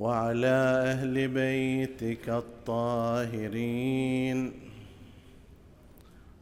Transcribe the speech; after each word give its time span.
وعلى 0.00 0.58
أهل 0.92 1.28
بيتك 1.28 2.28
الطاهرين. 2.42 4.38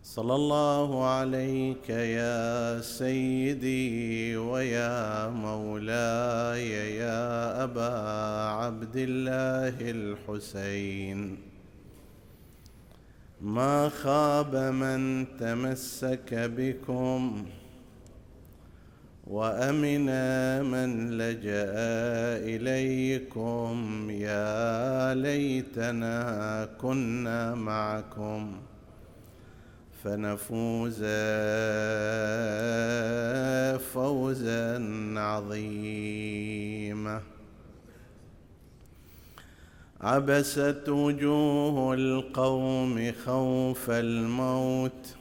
صلى 0.03 0.35
الله 0.35 1.05
عليك 1.05 1.91
يا 1.91 2.81
سيدي 2.81 4.37
ويا 4.37 5.29
مولاي 5.29 6.97
يا 6.97 7.65
أبا 7.65 7.95
عبد 8.63 8.97
الله 8.97 9.91
الحسين. 9.91 11.39
ما 13.41 13.89
خاب 13.89 14.57
من 14.57 15.27
تمسك 15.39 16.35
بكم 16.35 17.47
وأمن 19.29 20.09
من 20.65 21.19
لجأ 21.19 21.73
إليكم 22.49 24.07
يا 24.11 25.15
ليتنا 25.15 26.69
كنا 26.81 27.55
معكم 27.55 28.57
فنفوز 30.05 31.03
فوزا 33.95 34.85
عظيما. 35.17 37.21
عبست 40.01 40.89
وجوه 40.89 41.95
القوم 41.95 43.13
خوف 43.25 43.91
الموت 43.91 45.18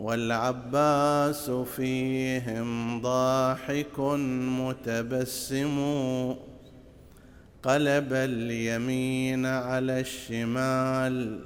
والعباس 0.00 1.50
فيهم 1.50 3.00
ضاحك 3.02 3.98
متبسم. 4.60 5.78
قلب 7.62 8.12
اليمين 8.12 9.46
على 9.46 10.00
الشمال 10.00 11.40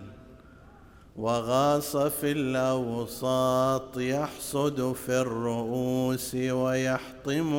وغاص 1.17 1.97
في 1.97 2.33
الأوساط 2.33 3.99
يحصد 3.99 4.93
في 4.93 5.13
الرؤوس 5.13 6.35
ويحطم. 6.35 7.55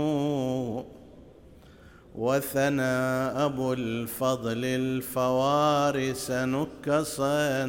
وثنى 2.15 2.81
أبو 3.45 3.73
الفضل 3.73 4.65
الفوارس 4.65 6.31
نكصا 6.31 7.65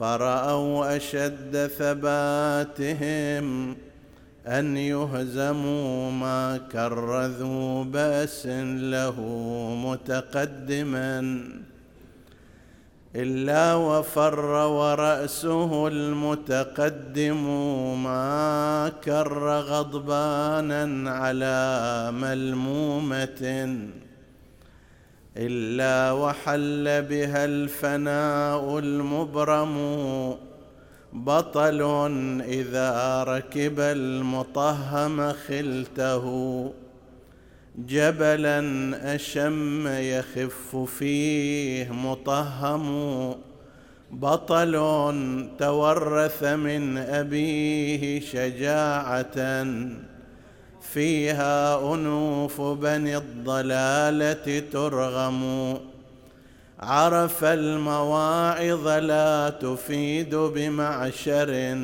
فرأوا 0.00 0.96
أشد 0.96 1.70
ثباتهم 1.78 3.76
أن 4.46 4.76
يهزموا 4.76 6.10
ما 6.10 6.60
كرذوا 6.72 7.84
بأس 7.84 8.46
له 8.46 9.20
متقدما 9.84 11.40
إلا 13.16 13.74
وفر 13.74 14.44
ورأسه 14.66 15.88
المتقدم 15.88 17.44
ما 18.02 18.92
كر 19.04 19.48
غضبانا 19.60 21.10
على 21.10 22.10
ملمومة 22.12 23.68
إلا 25.40 26.12
وحل 26.12 27.02
بها 27.02 27.44
الفناء 27.44 28.78
المبرم. 28.78 29.76
بطل 31.12 31.82
إذا 32.40 33.22
ركب 33.22 33.80
المطهم 33.80 35.32
خلته. 35.32 36.26
جبلا 37.78 38.60
أشم 39.14 39.88
يخف 39.88 40.76
فيه 40.76 41.92
مطهم. 41.92 43.34
بطل 44.10 44.76
تورث 45.58 46.44
من 46.44 46.98
أبيه 46.98 48.20
شجاعة. 48.20 49.66
فيها 50.94 51.94
أنوف 51.94 52.60
بني 52.60 53.16
الضلالة 53.16 54.62
ترغم. 54.72 55.74
عرف 56.80 57.44
المواعظ 57.44 58.88
لا 58.88 59.50
تفيد 59.50 60.34
بمعشر. 60.34 61.78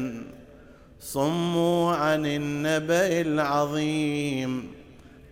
صموا 1.01 1.95
عن 1.95 2.27
النبأ 2.27 3.21
العظيم. 3.21 4.77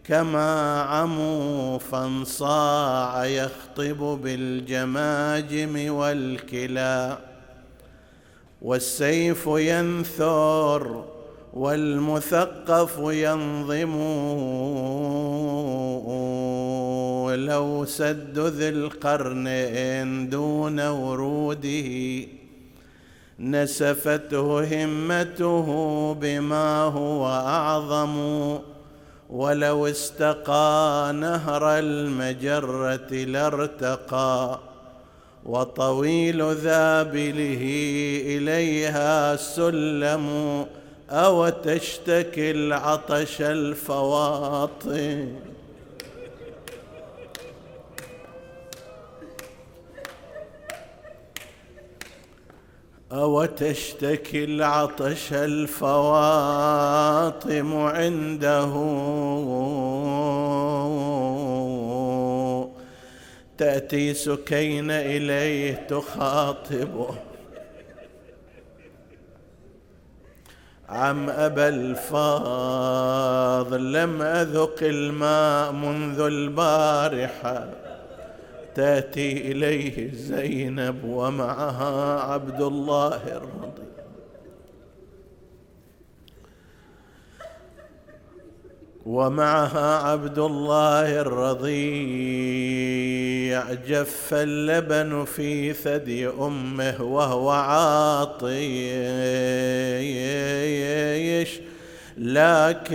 كما 0.04 0.82
عموا 0.82 1.78
فانصاع 1.78 3.26
يخطب 3.26 4.20
بالجماجم 4.22 5.94
والكلا 5.94 7.18
والسيف 8.62 9.46
ينثر 9.46 11.04
والمثقف 11.54 12.98
ينظم. 12.98 13.94
لو 17.34 17.84
سد 17.84 18.38
ذي 18.38 18.68
القرنين 18.68 20.30
دون 20.30 20.80
وروده 20.80 22.26
نسفته 23.40 24.64
همته 24.84 25.68
بما 26.20 26.82
هو 26.82 27.26
أعظم. 27.26 28.58
ولو 29.30 29.86
استقى 29.86 31.12
نهر 31.14 31.78
المجرة 31.78 33.12
لارتقى. 33.12 34.60
وطويل 35.46 36.54
ذابله 36.54 37.64
إليها 38.26 39.36
سلم 39.36 40.26
أو 41.10 41.48
تشتكي 41.48 42.50
العطش 42.50 43.42
الفواطم. 43.42 45.28
أو 53.12 53.44
تشتكي 53.44 54.44
العطش 54.44 55.32
الفواطم 55.32 56.56
عنده. 57.76 58.74
تأتي 63.58 64.14
سكين 64.14 64.90
إليه 64.90 65.86
تخاطبه. 65.88 67.14
عم 70.88 71.30
أبا 71.30 71.68
الفاضل 71.68 73.12
لم 73.92 74.22
أذق 74.22 74.76
الماء 74.82 75.72
منذ 75.72 76.20
البارحة. 76.20 77.68
تأتي 78.74 79.52
إليه 79.52 80.14
زينب 80.14 81.04
ومعها 81.04 82.20
عبد 82.20 82.62
الله 82.62 83.20
الرضي 83.26 83.83
ومعها 89.06 89.98
عبد 89.98 90.38
الله 90.38 91.20
الرضيع 91.20 91.64
جف 93.88 94.28
اللبن 94.32 95.24
في 95.24 95.72
ثدي 95.72 96.28
أمه 96.28 97.02
وهو 97.02 97.50
عاطيش 97.50 98.54
لكن 102.18 102.94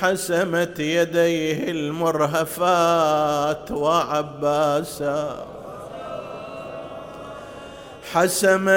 حسمت 0.00 0.80
يديه 0.80 1.70
المرهفات 1.70 3.70
وعباسا. 3.70 5.46
حسم 8.12 8.68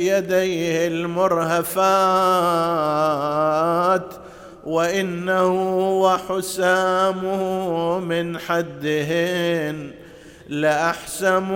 يديه 0.00 0.86
المرهفات 0.86 1.70
وإنه 4.64 5.52
وحسامه 6.02 7.98
من 7.98 8.38
حدهن 8.38 9.90
لاحسم 10.48 11.48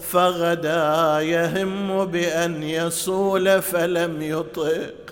فغدا 0.00 1.20
يهم 1.20 2.04
بأن 2.04 2.62
يصول 2.62 3.62
فلم 3.62 4.22
يطق. 4.22 5.09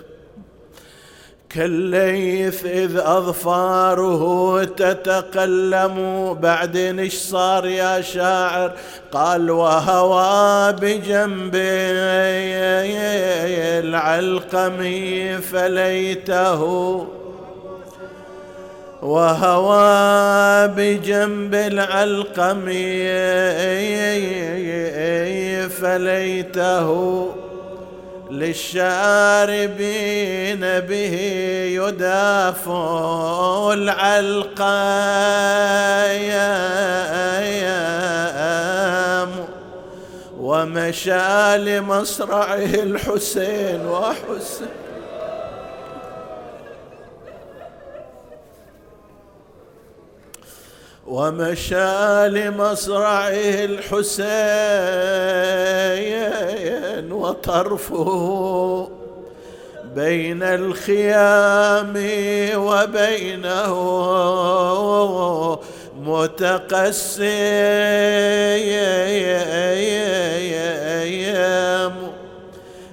كالليث 1.49 2.65
إذ 2.65 2.97
أظفاره 2.97 4.63
تتقلم. 4.63 5.97
بعدين 6.41 6.99
إيش 6.99 7.13
صار 7.13 7.65
يا 7.65 8.01
شاعر؟ 8.01 8.71
قال 9.11 9.51
وهوى 9.51 10.73
بجنبي 10.73 11.59
العلقمي 13.79 15.37
فليته. 15.37 16.61
وهوى 19.01 20.67
بجنب 20.67 21.55
العلقمي 21.55 23.09
فليته. 25.69 26.89
للشاربين 28.29 29.59
به 30.79 31.13
يدافع 31.73 33.73
العلقايام 33.73 34.49
ومشى 40.39 41.57
لمصرعه 41.57 42.57
الحسين 42.57 43.85
وحسين. 43.85 44.67
ومشى 51.07 52.27
لمصرعه 52.27 53.65
الحسين 53.65 54.29
وطرفه 57.19 58.89
بين 59.95 60.43
الخيام 60.43 61.93
وبينه 62.55 63.75
متقسم. 66.05 67.23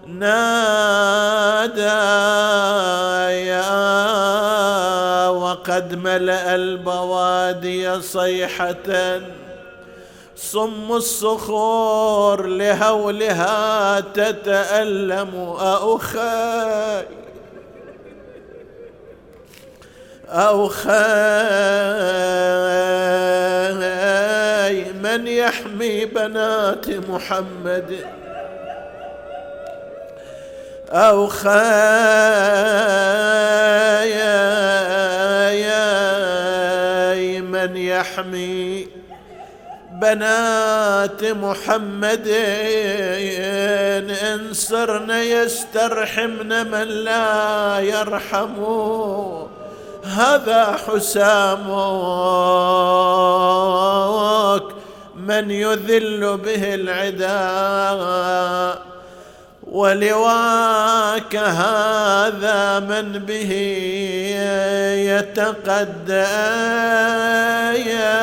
نادى 0.07 1.47
قد 5.77 5.95
ملأ 5.95 6.55
البوادي 6.55 8.01
صيحة 8.01 9.21
صم 10.53 10.93
الصخور 10.93 12.47
لهولها 12.47 14.01
تتألم 14.01 15.55
أخاي 15.59 17.07
أخاي 20.29 20.73
من 24.93 25.27
يحمي 25.27 26.05
بنات 26.05 26.91
محمد؟ 26.91 28.07
أو 30.91 31.27
خاي 31.27 31.67
من 37.41 37.77
يحمي 37.77 38.96
بنات 40.01 41.25
محمد 41.25 42.29
إن 44.23 44.53
صرن 44.53 45.11
يسترحمن 45.11 46.71
من 46.71 46.89
لا 46.89 47.79
يرحم. 47.81 48.65
هذا 50.05 50.79
حسامك 50.87 51.67
من 55.17 55.51
يذل 55.51 56.37
به 56.37 56.75
العداء 56.75 57.77
ولواك 59.77 61.37
هذا 61.37 62.81
من 62.81 63.13
به 63.13 63.53
يتقدى 64.97 66.33
يا 67.91 68.21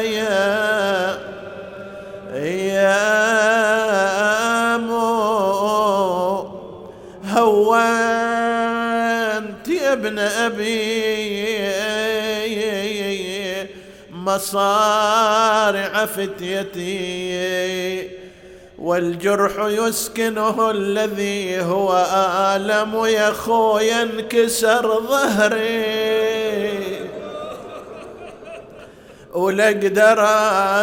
يا 0.00 1.18
يا 2.70 3.06
مو 4.76 5.06
هوانت 7.34 8.48
يا 9.68 9.92
ابن 9.92 10.18
أبي 10.18 10.86
مصارع 14.10 16.06
فتيتي. 16.06 16.96
والجرح 18.78 19.52
يسكنه 19.58 20.70
الذي 20.70 21.60
هو 21.60 22.06
آلم 22.56 23.04
يا 23.04 23.30
خويا 23.30 24.02
انكسر 24.02 25.00
ظهري. 25.00 26.76
ولقدر 29.36 30.24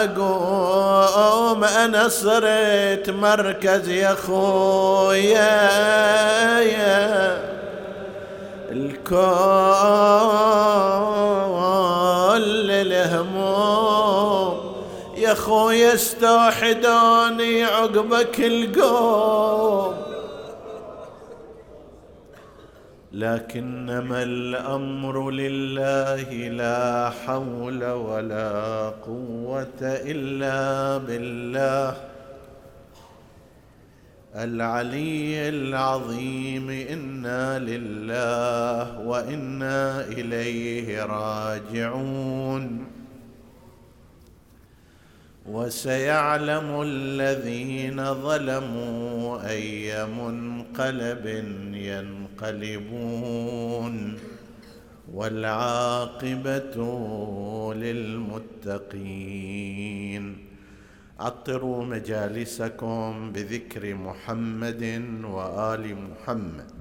اقوم 0.01 1.63
أنا 1.63 2.07
صرت 2.07 3.10
مركز 3.10 3.90
يا 3.90 4.13
خويا 4.13 5.62
يا 6.62 7.40
يا 15.33 15.38
خويا 15.38 15.94
استوحدوني 15.94 17.63
عقبك 17.63 18.39
القوم. 18.39 19.95
لكنما 23.12 24.23
الأمر 24.23 25.31
لله 25.31 26.33
لا 26.49 27.09
حول 27.09 27.83
ولا 27.83 28.90
قوة 28.90 29.81
إلا 29.81 30.97
بالله. 30.97 31.97
العلي 34.35 35.49
العظيم 35.49 36.69
إنا 36.69 37.59
لله 37.59 38.99
وإنا 38.99 40.06
إليه 40.06 41.04
راجعون. 41.04 42.93
وسيعلم 45.45 46.81
الذين 46.81 48.14
ظلموا 48.14 49.50
أي 49.50 50.06
منقلب 50.06 51.26
ينقلبون 52.42 53.95
والعاقبة 55.14 56.76
للمتقين. 57.73 59.33
عطروا 61.19 61.85
مجالسكم 61.85 63.31
بذكر 63.33 63.95
محمد 63.95 64.83
وآل 65.23 65.97
محمد. 66.09 66.71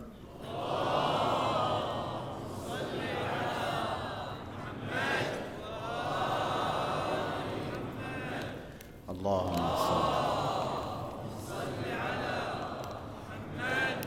اللهم 9.23 9.67
صل 9.87 11.79
على 11.95 12.35
محمد 12.83 14.03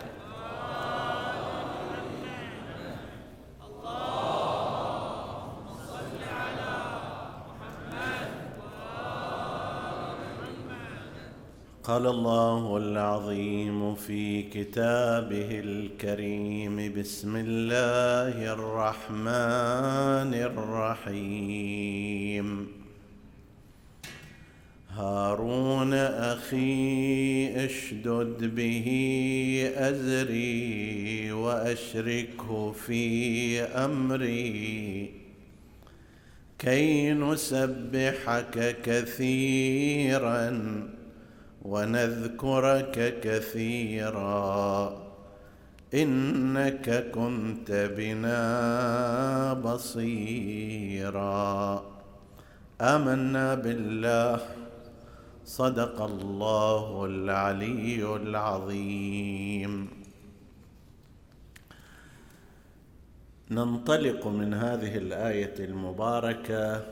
اللهم 3.67 4.85
صل 5.87 6.19
على 6.39 6.75
محمد 7.47 8.27
قال 11.83 12.05
الله 12.07 12.77
العظيم 12.77 13.95
في 13.95 14.43
كتابه 14.43 15.49
الكريم 15.63 16.75
بسم 16.99 17.35
الله 17.35 18.53
الرحمن 18.53 20.31
الرحيم. 20.51 22.47
هارون 24.95 25.93
أخي 25.93 27.65
أشدد 27.65 28.55
به 28.55 28.87
أزري 29.75 31.31
وأشركه 31.31 32.71
في 32.71 33.61
أمري. 33.61 35.11
كي 36.59 37.13
نسبحك 37.13 38.75
كثيرا 38.83 40.59
ونذكرك 41.61 43.19
كثيرا 43.23 44.97
إنك 45.93 47.11
كنت 47.11 47.89
بنا 47.97 49.53
بصيرا. 49.53 51.35
آمنا 52.81 53.55
بالله 53.55 54.64
صدق 55.45 56.01
الله 56.01 57.05
العلي 57.05 58.15
العظيم. 58.15 59.87
ننطلق 63.51 64.27
من 64.27 64.53
هذه 64.53 64.97
الآية 64.97 65.53
المباركة 65.59 66.85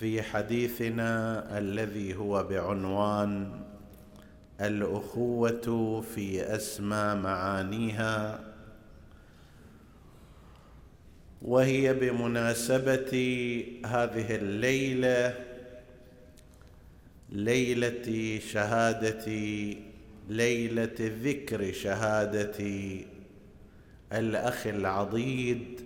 في 0.00 0.22
حديثنا 0.22 1.58
الذي 1.58 2.16
هو 2.16 2.42
بعنوان 2.42 3.60
الأخوة 4.60 6.00
في 6.14 6.42
أسمى 6.56 7.14
معانيها 7.22 8.40
وهي 11.42 11.94
بمناسبة 11.94 13.12
هذه 13.86 14.34
الليلة 14.36 15.45
ليله 17.30 18.38
شهاده 18.38 19.26
ليلة 20.28 20.96
ذكر 21.00 21.72
شهاده 21.72 22.64
الأخ 24.12 24.66
العضيد 24.66 25.80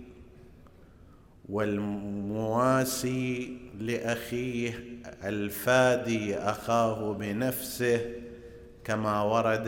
والمواسي 1.49 3.57
لأخيه 3.79 4.83
الفادي 5.23 6.37
أخاه 6.37 7.13
بنفسه 7.13 8.11
كما 8.83 9.21
ورد 9.21 9.65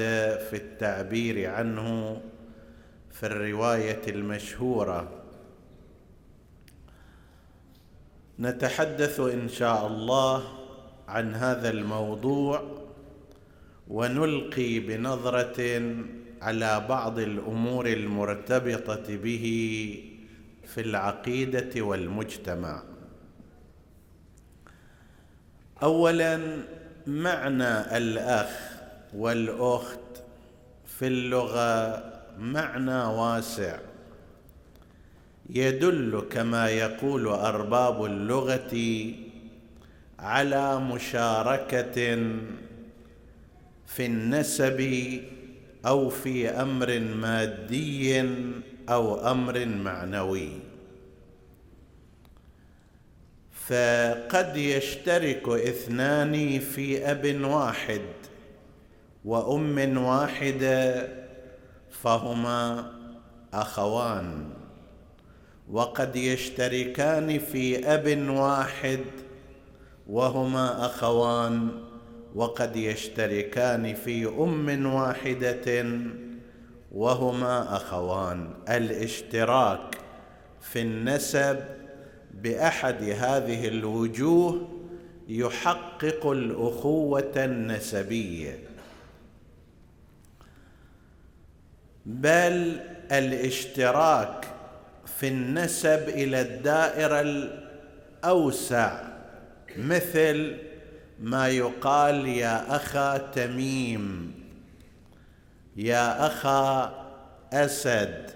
في 0.50 0.54
التعبير 0.54 1.50
عنه 1.50 2.22
في 3.12 3.26
الرواية 3.26 4.02
المشهورة. 4.08 5.12
نتحدث 8.40 9.20
إن 9.20 9.50
شاء 9.50 9.88
الله 9.88 10.63
عن 11.14 11.36
هذا 11.36 11.70
الموضوع 11.70 12.84
ونلقي 13.88 14.80
بنظرة 14.80 15.94
على 16.42 16.86
بعض 16.90 17.20
الأمور 17.20 17.88
المرتبطة 17.88 19.18
به 19.18 19.46
في 20.66 20.82
العقيدة 20.82 21.82
والمجتمع. 21.82 22.84
اولا 25.84 26.58
معنى 27.08 27.98
الأخ 27.98 28.52
والأخت 29.14 30.00
في 30.86 31.08
اللغة 31.08 32.04
معنى 32.40 33.04
واسع. 33.04 33.80
يدل 35.50 36.24
كما 36.32 36.70
يقول 36.70 37.28
أرباب 37.28 38.06
اللغة 38.06 38.74
على 40.20 40.80
مشاركة 40.80 41.94
في 43.88 44.06
النسب 44.06 44.82
أو 45.86 46.10
في 46.10 46.50
أمر 46.50 47.00
مادي 47.00 48.22
أو 48.90 49.32
أمر 49.32 49.66
معنوي. 49.66 50.50
فقد 53.52 54.58
يشترك 54.58 55.50
اثنان 55.50 56.60
في 56.60 57.12
أب 57.12 57.42
واحد 57.44 58.02
وأم 59.26 59.98
واحدة 59.98 61.10
فهما 61.92 62.92
أخوان. 63.54 64.50
وقد 65.72 66.16
يشتركان 66.16 67.40
في 67.40 67.94
أب 67.94 68.30
واحد 68.30 69.00
وهما 70.08 70.86
أخوان 70.86 71.70
وقد 72.36 72.76
يشتركان 72.76 73.94
في 73.94 74.26
أم 74.26 74.86
واحدة 74.86 75.86
وهما 76.92 77.76
أخوان. 77.76 78.54
الاشتراك 78.70 79.98
في 80.62 80.82
النسب 80.82 81.60
بأحد 82.34 83.04
هذه 83.04 83.68
الوجوه 83.68 84.70
يحقق 85.28 86.26
الأخوة 86.26 87.34
النسبية. 87.36 88.60
بل 92.06 92.80
الاشتراك 93.12 94.46
في 95.06 95.28
النسب 95.28 96.10
إلى 96.10 96.42
الدائرة 96.42 97.22
الأوسع. 97.22 99.13
مثل 99.78 100.58
ما 101.20 101.48
يقال 101.48 102.28
يا 102.28 102.76
أخا 102.76 103.18
تميم 103.18 104.34
يا 105.76 106.28
أخا 106.28 106.94
أسد. 107.54 108.30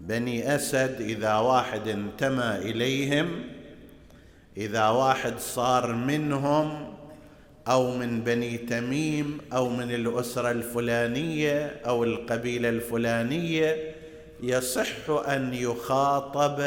بني 0.00 0.54
أسد 0.54 1.00
إذا 1.00 1.34
واحد 1.34 1.88
انتمى 1.88 2.56
إليهم 2.56 3.44
إذا 4.56 4.88
واحد 4.88 5.38
صار 5.38 5.92
منهم 5.92 6.94
أو 7.68 7.96
من 7.96 8.20
بني 8.20 8.58
تميم 8.58 9.38
أو 9.52 9.68
من 9.68 9.94
الأسرة 9.94 10.50
الفلانية 10.50 11.80
أو 11.86 12.04
القبيلة 12.04 12.68
الفلانية 12.68 13.94
يصح 14.42 15.10
أن 15.10 15.54
يخاطب 15.54 16.60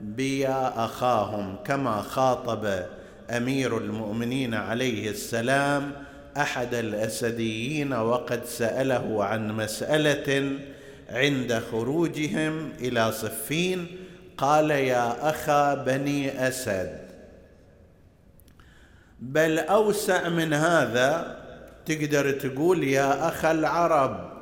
بيا 0.00 0.84
أخاهم 0.84 1.56
كما 1.64 2.02
خاطب 2.02 2.84
أمير 3.30 3.78
المؤمنين 3.78 4.54
عليه 4.54 5.10
السلام 5.10 5.92
أحد 6.36 6.74
الأسديين 6.74 7.92
وقد 7.92 8.44
سأله 8.44 9.24
عن 9.24 9.52
مسألة 9.52 10.58
عند 11.10 11.62
خروجهم 11.70 12.72
إلى 12.80 13.12
صفين 13.12 13.86
قال 14.36 14.70
يا 14.70 15.30
أخا 15.30 15.74
بني 15.74 16.48
أسد. 16.48 16.98
بل 19.20 19.58
أوسع 19.58 20.28
من 20.28 20.52
هذا 20.52 21.36
تقدر 21.86 22.30
تقول 22.30 22.84
يا 22.84 23.28
اخ 23.28 23.44
العرب 23.44 24.32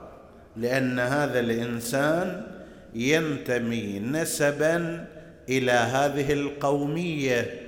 لأن 0.57 0.99
هذا 0.99 1.41
الإنسان 1.41 2.47
ينتمي 2.95 3.99
نسبا 3.99 5.07
إلى 5.51 5.73
هذه 5.73 6.33
القومية 6.33 7.61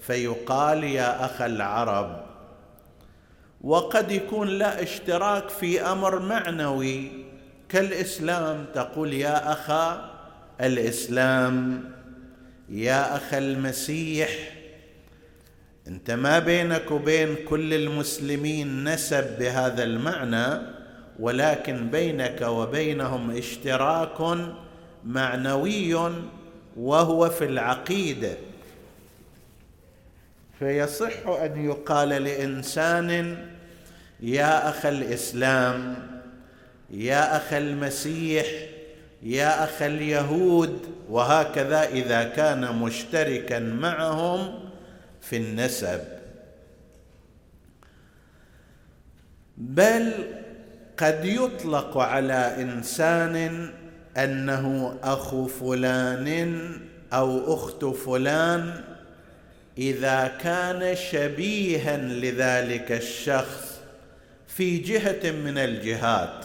فيقال 0.00 0.84
يا 0.84 1.24
أخ 1.24 1.42
العرب 1.42 2.20
وقد 3.60 4.10
يكون 4.10 4.48
لا 4.48 4.82
اشتراك 4.82 5.48
في 5.48 5.80
أمر 5.82 6.18
معنوي 6.18 7.10
كالإسلام 7.68 8.66
تقول 8.74 9.12
يا 9.12 9.52
اخا 9.52 10.10
الإسلام 10.60 11.84
يا 12.68 13.16
أخ 13.16 13.34
المسيح. 13.34 14.30
أنت 15.88 16.10
ما 16.10 16.38
بينك 16.38 16.90
وبين 16.90 17.34
كل 17.48 17.74
المسلمين 17.74 18.84
نسب 18.84 19.38
بهذا 19.38 19.82
المعنى 19.82 20.60
ولكن 21.18 21.90
بينك 21.90 22.40
وبينهم 22.42 23.30
اشتراك 23.30 24.38
معنوي 25.04 26.12
وهو 26.78 27.30
في 27.30 27.44
العقيدة. 27.44 28.36
فيصح 30.58 31.26
أن 31.26 31.64
يقال 31.64 32.08
لإنسان 32.08 33.38
يا 34.20 34.68
أخ 34.68 34.86
الإسلام 34.86 35.94
يا 36.90 37.36
أخ 37.36 37.52
المسيح 37.52 38.46
يا 39.22 39.64
أخ 39.64 39.82
اليهود 39.82 40.78
وهكذا 41.10 41.88
إذا 41.88 42.24
كان 42.24 42.76
مشتركا 42.76 43.58
معهم 43.58 44.60
في 45.20 45.36
النسب. 45.36 46.00
بل 49.56 50.12
قد 50.98 51.24
يطلق 51.24 51.98
على 51.98 52.62
إنسان 52.62 53.70
أنه 54.24 54.98
اخو 55.02 55.46
فلان 55.46 56.70
أو 57.12 57.54
أخت 57.54 57.84
فلان 57.84 58.84
إذا 59.78 60.32
كان 60.42 60.96
شبيها 60.96 61.96
لذلك 61.96 62.92
الشخص 62.92 63.78
في 64.46 64.78
جهة 64.78 65.30
من 65.30 65.58
الجهات. 65.58 66.44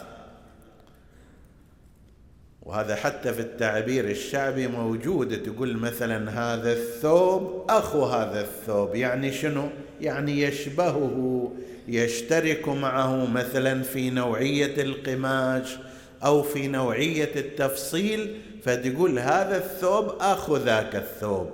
وهذا 2.62 2.96
حتى 2.96 3.34
في 3.34 3.40
التعبير 3.40 4.10
الشعبي 4.10 4.68
موجود 4.68 5.44
تقول 5.44 5.78
مثلا 5.78 6.32
هذا 6.32 6.74
الثوب 6.74 7.66
اخو 7.70 8.06
هذا 8.06 8.42
الثوب 8.42 8.96
يعني 8.96 9.32
شنو؟ 9.32 9.70
يعني 10.02 10.42
يشبهه 10.42 11.52
يشترك 11.88 12.68
معه 12.68 13.26
مثلا 13.26 13.84
في 13.84 14.10
نوعية 14.10 14.82
القماش 14.82 15.78
أو 16.24 16.44
في 16.44 16.68
نوعية 16.68 17.32
التفصيل 17.36 18.42
فتقول 18.64 19.20
هذا 19.20 19.58
الثوب 19.58 20.16
أخو 20.20 20.58
ذاك 20.58 20.96
الثوب. 20.96 21.50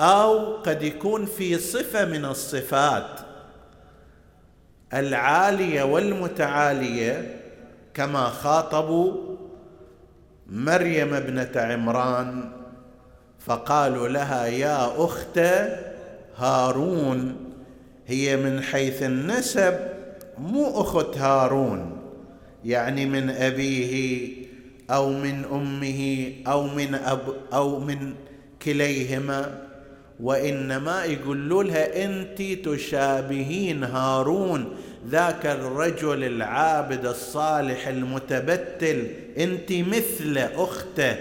أو 0.00 0.56
قد 0.56 0.82
يكون 0.82 1.26
في 1.26 1.58
صفة 1.58 2.04
من 2.04 2.24
الصفات 2.24 3.20
العالية 4.94 5.82
والمتعالية 5.82 7.40
كما 7.94 8.24
خاطبوا 8.24 9.36
مريم 10.46 11.14
ابنة 11.14 11.50
عمران 11.56 12.50
فقالوا 13.40 14.08
لها 14.08 14.46
يا 14.46 15.04
أخت 15.04 15.40
هارون 16.36 17.36
هي 18.06 18.36
من 18.36 18.62
حيث 18.62 19.02
النسب 19.02 19.78
مو 20.38 20.80
أخت 20.80 21.18
هارون. 21.18 21.97
يعني 22.64 23.06
من 23.06 23.30
أبيه 23.30 24.28
أو 24.90 25.10
من 25.12 25.44
أمه 25.52 26.32
أو 26.46 26.66
من 26.66 26.94
أب 26.94 27.34
أو 27.52 27.80
من 27.80 28.14
كليهما 28.62 29.68
وإنما 30.20 31.04
يقولوا 31.04 31.64
لها 31.64 32.04
أنت 32.04 32.42
تشابهين 32.68 33.84
هارون 33.84 34.76
ذاك 35.08 35.46
الرجل 35.46 36.24
العابد 36.24 37.06
الصالح 37.06 37.88
المتبتل 37.88 39.06
أنت 39.38 39.72
مثل 39.72 40.38
أخته. 40.38 41.16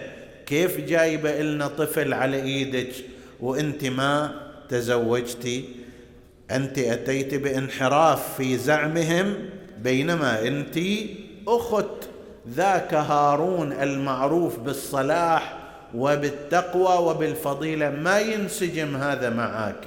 كيف 0.45 0.77
جايبة 0.79 1.41
لنا 1.41 1.67
طفل 1.67 2.13
على 2.13 2.43
إيدك؟ 2.43 2.93
وأنت 3.39 3.85
ما 3.85 4.41
تزوجتي. 4.69 5.65
أنت 6.51 6.79
أتيت 6.79 7.35
بانحراف 7.35 8.37
في 8.37 8.57
زعمهم 8.57 9.35
بينما 9.83 10.47
أنت 10.47 10.79
أخت 11.47 12.09
ذاك 12.49 12.93
هارون 12.93 13.73
المعروف 13.73 14.59
بالصلاح 14.59 15.57
وبالتقوى 15.95 17.09
وبالفضيلة 17.09 17.89
ما 17.89 18.19
ينسجم 18.19 18.95
هذا 18.95 19.29
معك 19.29 19.85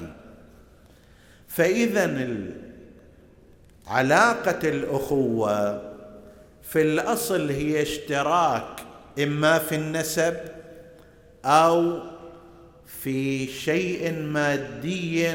فاذا 1.48 2.26
علاقة 3.86 4.68
الأخوة 4.68 5.82
في 6.62 6.82
الأصل 6.82 7.50
هي 7.50 7.82
اشتراك 7.82 8.80
إما 9.18 9.58
في 9.58 9.74
النسب 9.74 10.36
أو 11.44 12.00
في 12.86 13.46
شيء 13.46 14.12
مادي 14.12 15.28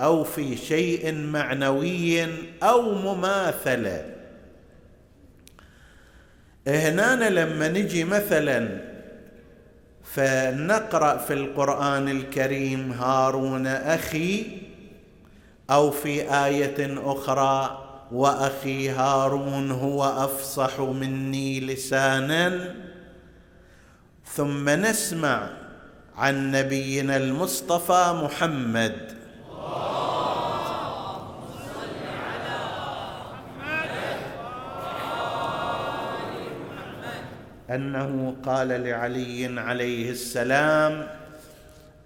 أو 0.00 0.24
في 0.24 0.56
شيء 0.56 1.14
معنوي 1.14 2.26
أو 2.62 2.94
مماثلة. 2.94 4.19
هنا 6.70 7.30
لما 7.30 7.68
نجي 7.68 8.04
مثلا 8.04 8.68
فنقرأ 10.04 11.16
في 11.16 11.32
القرآن 11.32 12.08
الكريم 12.08 12.92
هارون 12.92 13.66
أخي 13.66 14.46
أو 15.70 15.90
في 15.90 16.34
آية 16.44 16.98
أخرى 17.12 17.86
وأخي 18.12 18.88
هارون 18.88 19.70
هو 19.70 20.04
أفصح 20.04 20.80
مني 20.80 21.60
لسانا. 21.60 22.74
ثم 24.24 24.68
نسمع 24.68 25.50
عن 26.16 26.50
نبينا 26.50 27.16
المصطفى 27.16 28.20
محمد. 28.24 29.12
أنه 37.70 38.36
قال 38.42 38.68
لعلي 38.68 39.60
عليه 39.60 40.10
السلام 40.10 41.06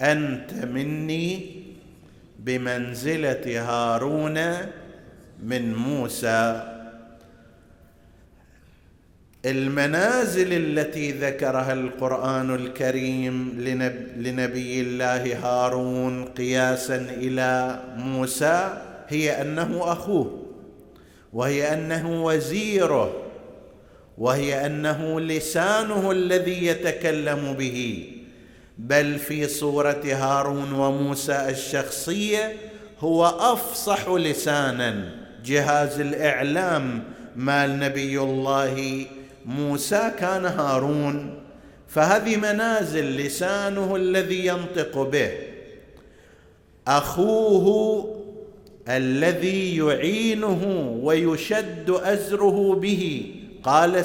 أنت 0.03 0.55
مني 0.65 1.63
بمنزلة 2.39 3.61
هارون 3.61 4.39
من 5.43 5.75
موسى. 5.75 6.71
المنازل 9.45 10.53
التي 10.53 11.13
ذكرها 11.13 11.73
القرآن 11.73 12.55
الكريم 12.55 13.51
لنبي 14.17 14.81
الله 14.81 15.39
هارون 15.39 16.25
قياسا 16.25 16.97
إلى 16.97 17.81
موسى 17.97 18.83
هي 19.09 19.43
أنه 19.43 19.93
أخوه 19.93 20.47
وهي 21.33 21.75
أنه 21.75 22.25
وزيره. 22.25 23.24
وهي 24.19 24.67
أنه 24.67 25.21
لسانه 25.21 26.11
الذي 26.11 26.67
يتكلم 26.67 27.53
به 27.59 28.09
بل 28.79 29.19
في 29.19 29.47
صورة 29.47 30.03
هارون 30.05 30.73
وموسى 30.73 31.47
الشخصية 31.49 32.57
هو 33.01 33.27
أفصح 33.27 34.09
لسانا. 34.09 35.15
جهاز 35.45 36.01
الإعلام 36.01 37.03
مال 37.37 37.79
نبي 37.79 38.21
الله 38.21 39.07
موسى 39.47 40.13
كان 40.19 40.45
هارون 40.45 41.41
فهذه 41.89 42.37
منازل 42.37 43.17
لسانه 43.17 43.97
الذي 43.97 44.47
ينطق 44.47 45.03
به. 45.03 45.31
أخوه 46.89 48.15
الذي 48.89 49.77
يعينه 49.77 50.91
ويشد 51.03 51.91
أزره 51.91 52.75
به 52.75 53.35
قال 53.65 54.05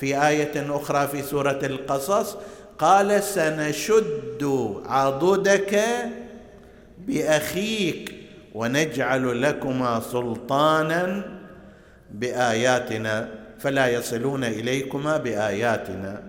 في 0.00 0.26
آية 0.28 0.76
أخرى 0.76 1.08
في 1.08 1.22
سورة 1.22 1.58
القصص 1.62 2.36
قال 2.78 3.22
سنشد 3.22 4.80
عضدك 4.86 5.84
بأخيك 6.98 8.14
ونجعل 8.54 9.42
لكما 9.42 10.00
سلطانا 10.00 11.24
بآياتنا 12.10 13.28
فلا 13.58 13.86
يصلون 13.88 14.44
إليكما 14.44 15.16
بآياتنا 15.16 16.22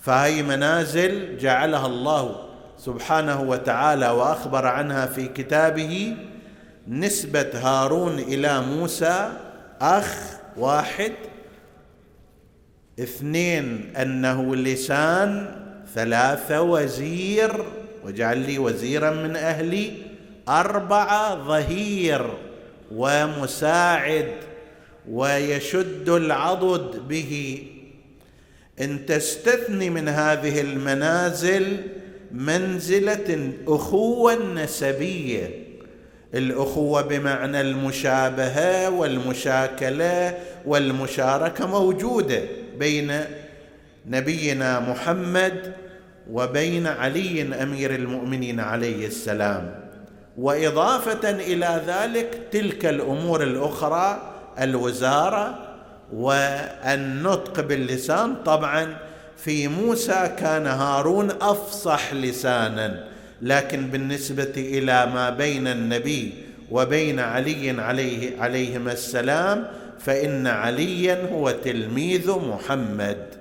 فهي 0.00 0.42
منازل 0.42 1.38
جعلها 1.38 1.86
الله 1.86 2.36
سبحانه 2.78 3.42
وتعالى 3.42 4.08
وأخبر 4.08 4.66
عنها 4.66 5.06
في 5.06 5.28
كتابه 5.28 6.16
نسبة 6.88 7.50
هارون 7.54 8.18
إلى 8.18 8.60
موسى 8.60 9.32
أخ 9.80 10.16
واحد 10.56 11.12
اثنين 13.00 13.92
أنه 13.96 14.56
لسان 14.56 15.46
ثلاثة 15.94 16.62
وزير 16.62 17.64
واجعل 18.04 18.38
لي 18.38 18.58
وزيرا 18.58 19.10
من 19.10 19.36
أهلي 19.36 19.92
اربعه 20.48 21.46
ظهير 21.48 22.30
ومساعد 22.94 24.28
ويشد 25.10 26.08
العضد 26.08 27.08
به. 27.08 27.62
إن 28.80 29.06
تستثني 29.06 29.90
من 29.90 30.08
هذه 30.08 30.60
المنازل 30.60 31.76
منزلة 32.32 33.52
أخوة 33.68 34.54
نسبية. 34.54 35.50
الأخوة 36.34 37.02
بمعنى 37.02 37.60
المشابهة 37.60 38.90
والمشاكلة 38.90 40.38
والمشاركة 40.66 41.66
موجودة. 41.66 42.42
بين 42.78 43.20
نبينا 44.06 44.80
محمد 44.80 45.72
وبين 46.30 46.86
علي 46.86 47.62
أمير 47.62 47.94
المؤمنين 47.94 48.60
عليه 48.60 49.06
السلام. 49.06 49.74
وإضافة 50.38 51.30
إلى 51.30 51.82
ذلك 51.86 52.40
تلك 52.52 52.86
الأمور 52.86 53.42
الأخرى 53.42 54.32
الوزارة 54.60 55.58
والنطق 56.12 57.60
باللسان. 57.60 58.34
طبعا 58.44 58.96
في 59.36 59.68
موسى 59.68 60.34
كان 60.38 60.66
هارون 60.66 61.30
أفصح 61.30 62.14
لسانا 62.14 63.04
لكن 63.42 63.86
بالنسبة 63.86 64.52
إلى 64.56 65.06
ما 65.14 65.30
بين 65.30 65.66
النبي 65.66 66.32
وبين 66.70 67.20
علي 67.20 67.70
عليه 67.80 68.40
عليهما 68.40 68.92
السلام 68.92 69.66
فإن 69.98 70.46
عليا 70.46 71.28
هو 71.32 71.50
تلميذ 71.50 72.30
محمد. 72.30 73.34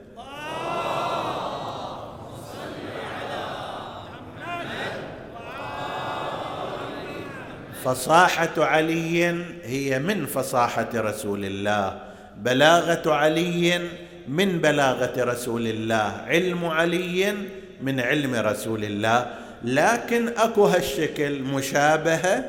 فصاحة 7.83 8.49
علي 8.57 9.43
هي 9.63 9.99
من 9.99 10.25
فصاحة 10.25 10.89
رسول 10.95 11.45
الله. 11.45 11.99
بلاغة 12.37 13.13
علي 13.13 13.81
من 14.27 14.59
بلاغة 14.59 15.23
رسول 15.23 15.67
الله. 15.67 16.23
علم 16.27 16.65
علي 16.65 17.33
من 17.81 17.99
علم 17.99 18.35
رسول 18.35 18.83
الله. 18.83 19.27
لكن 19.63 20.27
اكو 20.27 20.65
هالشكل 20.65 21.41
مشابهة. 21.41 22.45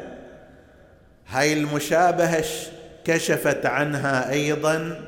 هاي 1.28 1.52
المشابهة 1.52 2.44
كشفت 3.04 3.66
عنها 3.66 4.32
أيضا 4.32 5.00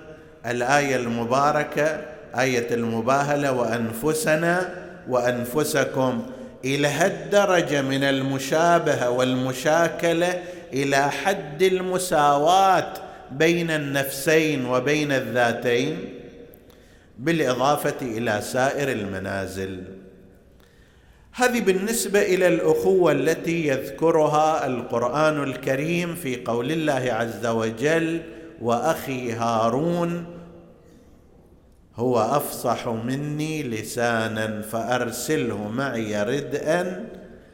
الآية 0.46 0.96
المباركة 0.96 2.00
آية 2.38 2.74
المباهلة 2.74 3.52
وأنفسنا 3.52 4.74
وأنفسكم. 5.08 6.22
إلى 6.64 6.88
هالدرجه 6.88 7.82
من 7.82 8.04
المشابهة 8.04 9.10
والمشاكلة 9.10 10.42
إلى 10.72 11.10
حد 11.10 11.62
المساواة 11.62 12.92
بين 13.32 13.70
النفسين 13.70 14.66
وبين 14.66 15.12
الذاتين 15.12 15.98
بالإضافة 17.18 17.94
إلى 18.02 18.40
سائر 18.42 18.92
المنازل. 18.92 19.82
هذه 21.38 21.60
بالنسبة 21.60 22.22
إلى 22.22 22.48
الأخوة 22.48 23.12
التي 23.12 23.66
يذكرها 23.66 24.66
القرآن 24.66 25.42
الكريم 25.42 26.14
في 26.14 26.36
قول 26.44 26.72
الله 26.72 27.12
عز 27.12 27.46
وجل 27.46 28.22
وأخي 28.62 29.32
هارون 29.32 30.26
هو 31.96 32.18
أفصح 32.18 32.88
مني 32.88 33.62
لسانا 33.62 34.62
فأرسله 34.62 35.68
معي 35.68 36.22
ردءا 36.22 37.08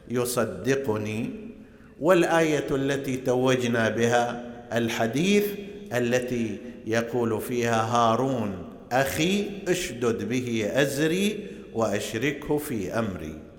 يصدقني. 0.09 1.29
والآية 1.99 2.67
التي 2.71 3.17
توجنا 3.17 3.89
بها 3.89 4.43
الحديث 4.73 5.45
التي 5.93 6.57
يقول 6.87 7.41
فيها 7.41 7.81
هارون 7.81 8.53
أخي 8.91 9.45
اشدد 9.67 10.29
به 10.29 10.71
أزري 10.73 11.47
وأشركه 11.73 12.57
في 12.57 12.99
أمري. 12.99 13.52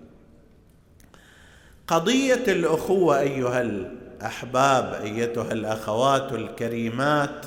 قضية 1.86 2.44
الأخوة 2.48 3.20
أيها 3.20 3.60
الأحباب 3.60 5.00
أيتها 5.02 5.52
الأخوات 5.52 6.32
الكريمات 6.32 7.46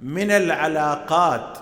من 0.00 0.30
العلاقات 0.30 1.58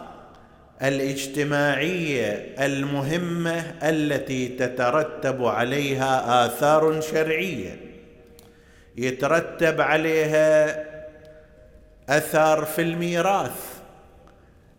الاجتماعية 0.82 2.54
المهمة 2.58 3.74
التي 3.82 4.48
تترتب 4.48 5.44
عليها 5.44 6.46
آثار 6.46 7.00
شرعية. 7.00 7.80
يترتب 8.96 9.80
عليها 9.80 10.84
اثر 12.08 12.64
في 12.64 12.82
الميراث. 12.82 13.74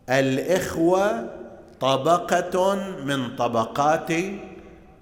الإخوة 0.09 1.29
طبقة 1.79 2.75
من 3.05 3.35
طبقات 3.35 4.11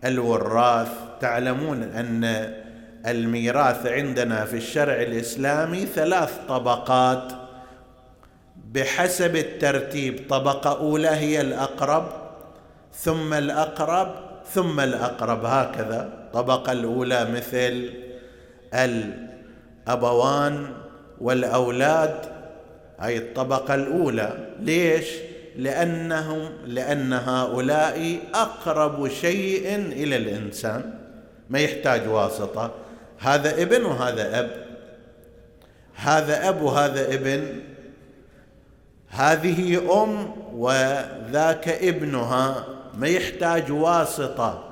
الوراث 0.05 1.02
تعلمون 1.23 1.83
أن 1.83 2.53
الميراث 3.07 3.88
عندنا 3.88 4.45
في 4.45 4.57
الشرع 4.57 4.93
الإسلامي 5.01 5.86
ثلاث 5.86 6.31
طبقات. 6.47 7.31
بحسب 8.71 9.36
الترتيب 9.36 10.19
طبقة 10.29 10.77
أولى 10.77 11.07
هي 11.07 11.41
الأقرب 11.41 12.07
ثم 12.93 13.33
الأقرب 13.33 14.15
ثم 14.53 14.79
الأقرب. 14.79 15.45
هكذا. 15.45 16.09
الطبقه 16.25 16.71
الأولى 16.71 17.25
مثل 17.25 17.89
الأبوان 18.73 20.67
والأولاد 21.21 22.15
هاي 22.99 23.17
الطبقة 23.17 23.75
الأولى. 23.75 24.47
ليش؟ 24.59 25.05
لأنهم 25.55 26.49
لأن 26.65 27.13
هؤلاء 27.13 28.19
أقرب 28.33 29.07
شيء 29.07 29.75
إلى 29.75 30.15
الإنسان. 30.15 31.02
ما 31.49 31.60
يحتاج 31.60 32.08
واسطة. 32.08 32.71
هذا 33.19 33.62
ابن 33.62 33.86
وهذا 33.86 34.39
أب. 34.39 34.65
هذا 35.95 36.49
أب 36.49 36.62
وهذا 36.62 37.13
ابن. 37.13 37.60
هذه 39.10 39.77
أم 40.03 40.34
وذاك 40.53 41.69
ابنها. 41.69 42.65
ما 42.97 43.08
يحتاج 43.08 43.71
واسطة. 43.71 44.69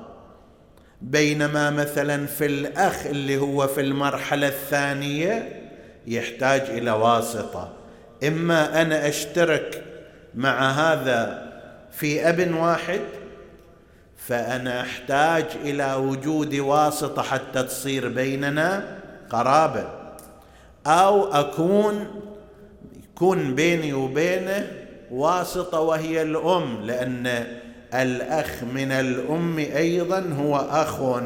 بينما 1.02 1.70
مثلا 1.70 2.26
في 2.26 2.46
الأخ 2.46 3.06
اللي 3.06 3.38
هو 3.38 3.66
في 3.66 3.80
المرحلة 3.80 4.48
الثانية 4.48 5.62
يحتاج 6.06 6.60
إلى 6.60 6.90
واسطة. 6.90 7.72
إما 8.26 8.82
أنا 8.82 9.08
أشترك 9.08 9.84
مع 10.34 10.70
هذا 10.70 11.52
في 11.90 12.28
أب 12.28 12.54
واحد 12.54 13.00
فأنا 14.26 14.80
أحتاج 14.80 15.44
إلى 15.64 15.94
وجود 15.94 16.54
واسطة 16.54 17.22
حتى 17.22 17.62
تصير 17.62 18.08
بيننا 18.08 18.98
قرابة 19.30 19.88
أو 20.86 21.32
أكون 21.32 22.06
يكون 23.02 23.54
بيني 23.54 23.92
وبينه 23.92 24.70
واسطة 25.10 25.80
وهي 25.80 26.22
الأم 26.22 26.80
لأن 26.82 27.46
الأخ 27.94 28.62
من 28.74 28.92
الأم 28.92 29.58
أيضا 29.58 30.34
هو 30.38 30.56
أخ. 30.56 31.20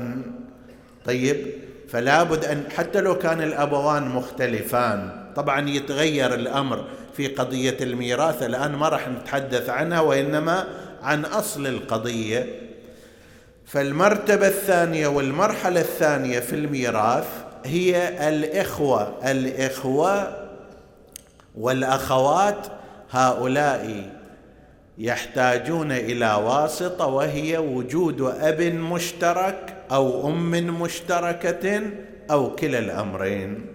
طيب 1.04 1.46
فلا 1.88 2.22
بد 2.22 2.44
أن 2.44 2.64
حتى 2.76 3.00
لو 3.00 3.18
كان 3.18 3.42
الأبوان 3.42 4.08
مختلفان 4.08 5.10
طبعا 5.36 5.68
يتغير 5.68 6.34
الأمر 6.34 6.84
في 7.16 7.26
قضية 7.26 7.76
الميراث 7.80 8.42
الآن 8.42 8.72
ما 8.72 8.88
راح 8.88 9.08
نتحدث 9.08 9.68
عنها 9.70 10.00
وإنما 10.00 10.66
عن 11.02 11.24
أصل 11.24 11.66
القضية. 11.66 12.65
فالمرتبة 13.66 14.46
الثانية 14.46 15.06
والمرحلة 15.06 15.80
الثانية 15.80 16.40
في 16.40 16.52
الميراث 16.52 17.26
هي 17.64 18.28
الإخوة. 18.28 19.30
الإخوة 19.30 20.46
والأخوات 21.54 22.66
هؤلاء 23.10 24.10
يحتاجون 24.98 25.92
إلى 25.92 26.34
واسطة 26.34 27.06
وهي 27.06 27.58
وجود 27.58 28.20
أب 28.20 28.60
مشترك 28.62 29.74
أو 29.90 30.28
أم 30.28 30.50
مشتركة 30.80 31.82
أو 32.30 32.54
كلا 32.54 32.78
الأمرين. 32.78 33.66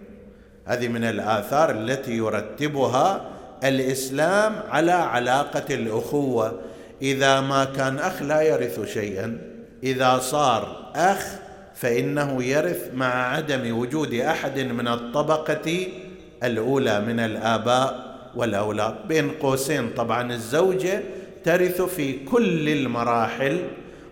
هذه 0.65 0.87
من 0.87 1.03
الآثار 1.03 1.71
التي 1.71 2.11
يرتبها 2.11 3.25
الإسلام 3.63 4.55
على 4.69 4.91
علاقة 4.91 5.75
الأخوة. 5.75 6.59
إذا 7.01 7.41
ما 7.41 7.65
كان 7.65 7.99
أخ 7.99 8.21
لا 8.21 8.41
يرث 8.41 8.85
شيئا. 8.93 9.50
إذا 9.83 10.19
صار 10.19 10.91
أخ 10.95 11.25
فإنه 11.75 12.43
يرث 12.43 12.89
مع 12.93 13.35
عدم 13.35 13.77
وجود 13.77 14.13
أحد 14.13 14.59
من 14.59 14.87
الطبقة 14.87 15.87
الأولى 16.43 17.01
من 17.01 17.19
الآباء 17.19 18.11
والأولاد. 18.35 18.95
بين 19.07 19.29
قوسين 19.29 19.89
طبعا 19.89 20.33
الزوجة 20.33 21.03
ترث 21.43 21.81
في 21.81 22.25
كل 22.25 22.69
المراحل 22.69 23.59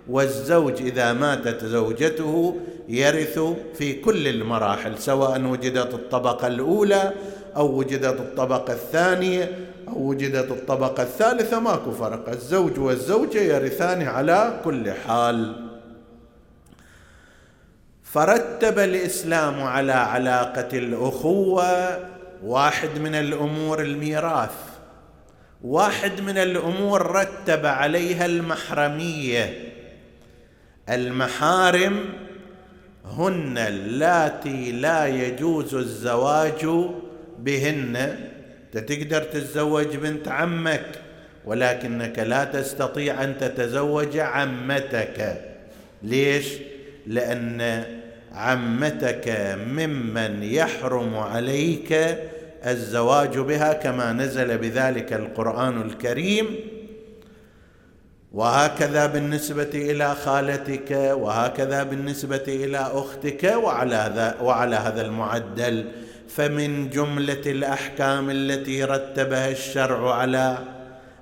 والزوج 0.09 0.81
إذا 0.81 1.13
ماتت 1.13 1.65
زوجته 1.65 2.59
يرث 2.89 3.39
في 3.77 3.93
كل 3.93 4.27
المراحل 4.27 4.97
سواء 4.99 5.41
وجدت 5.41 5.93
الطبقة 5.93 6.47
الأولى 6.47 7.13
أو 7.55 7.77
وجدت 7.77 8.19
الطبقة 8.19 8.73
الثانية 8.73 9.51
وجدت 9.93 10.51
الطبقة 10.51 11.03
الثالثة 11.03 11.59
ماكو 11.59 11.91
فرق. 11.91 12.29
الزوج 12.29 12.79
والزوجة 12.79 13.39
يرثان 13.39 14.01
على 14.01 14.61
كل 14.63 14.91
حال. 14.91 15.69
فرتب 18.03 18.79
الإسلام 18.79 19.63
على 19.63 19.91
علاقة 19.91 20.77
الأخوة 20.77 21.99
واحد 22.43 22.99
من 22.99 23.15
الأمور 23.15 23.81
الميراث. 23.81 24.55
واحد 25.63 26.21
من 26.21 26.37
الأمور 26.37 27.11
رتب 27.11 27.65
عليها 27.65 28.25
المحرمية. 28.25 29.73
المحارم 30.89 32.05
هن 33.05 33.57
اللاتي 33.57 34.71
لا 34.71 35.07
يجوز 35.07 35.75
الزواج 35.75 36.89
بهن. 37.39 38.28
تقدر 38.73 39.23
تتزوج 39.23 39.95
بنت 39.95 40.27
عمك 40.27 40.85
ولكنك 41.45 42.19
لا 42.19 42.43
تستطيع 42.43 43.23
أن 43.23 43.37
تتزوج 43.37 44.17
عمتك. 44.17 45.41
ليش؟ 46.03 46.53
لأن 47.07 47.83
عمتك 48.33 49.57
ممن 49.67 50.43
يحرم 50.43 51.17
عليك 51.17 52.17
الزواج 52.65 53.37
بها 53.37 53.73
كما 53.73 54.13
نزل 54.13 54.57
بذلك 54.57 55.13
القرآن 55.13 55.81
الكريم. 55.81 56.45
وهكذا 58.33 59.05
بالنسبة 59.05 59.69
إلى 59.73 60.15
خالتك 60.15 60.91
وهكذا 60.91 61.83
بالنسبة 61.83 62.43
إلى 62.47 62.77
أختك 62.77 63.43
وعلى, 63.43 64.35
وعلى 64.41 64.75
هذا 64.75 65.01
المعدل. 65.01 65.85
فمن 66.29 66.89
جملة 66.89 67.41
الأحكام 67.45 68.29
التي 68.29 68.83
رتبها 68.83 69.51
الشرع 69.51 70.15
على 70.15 70.57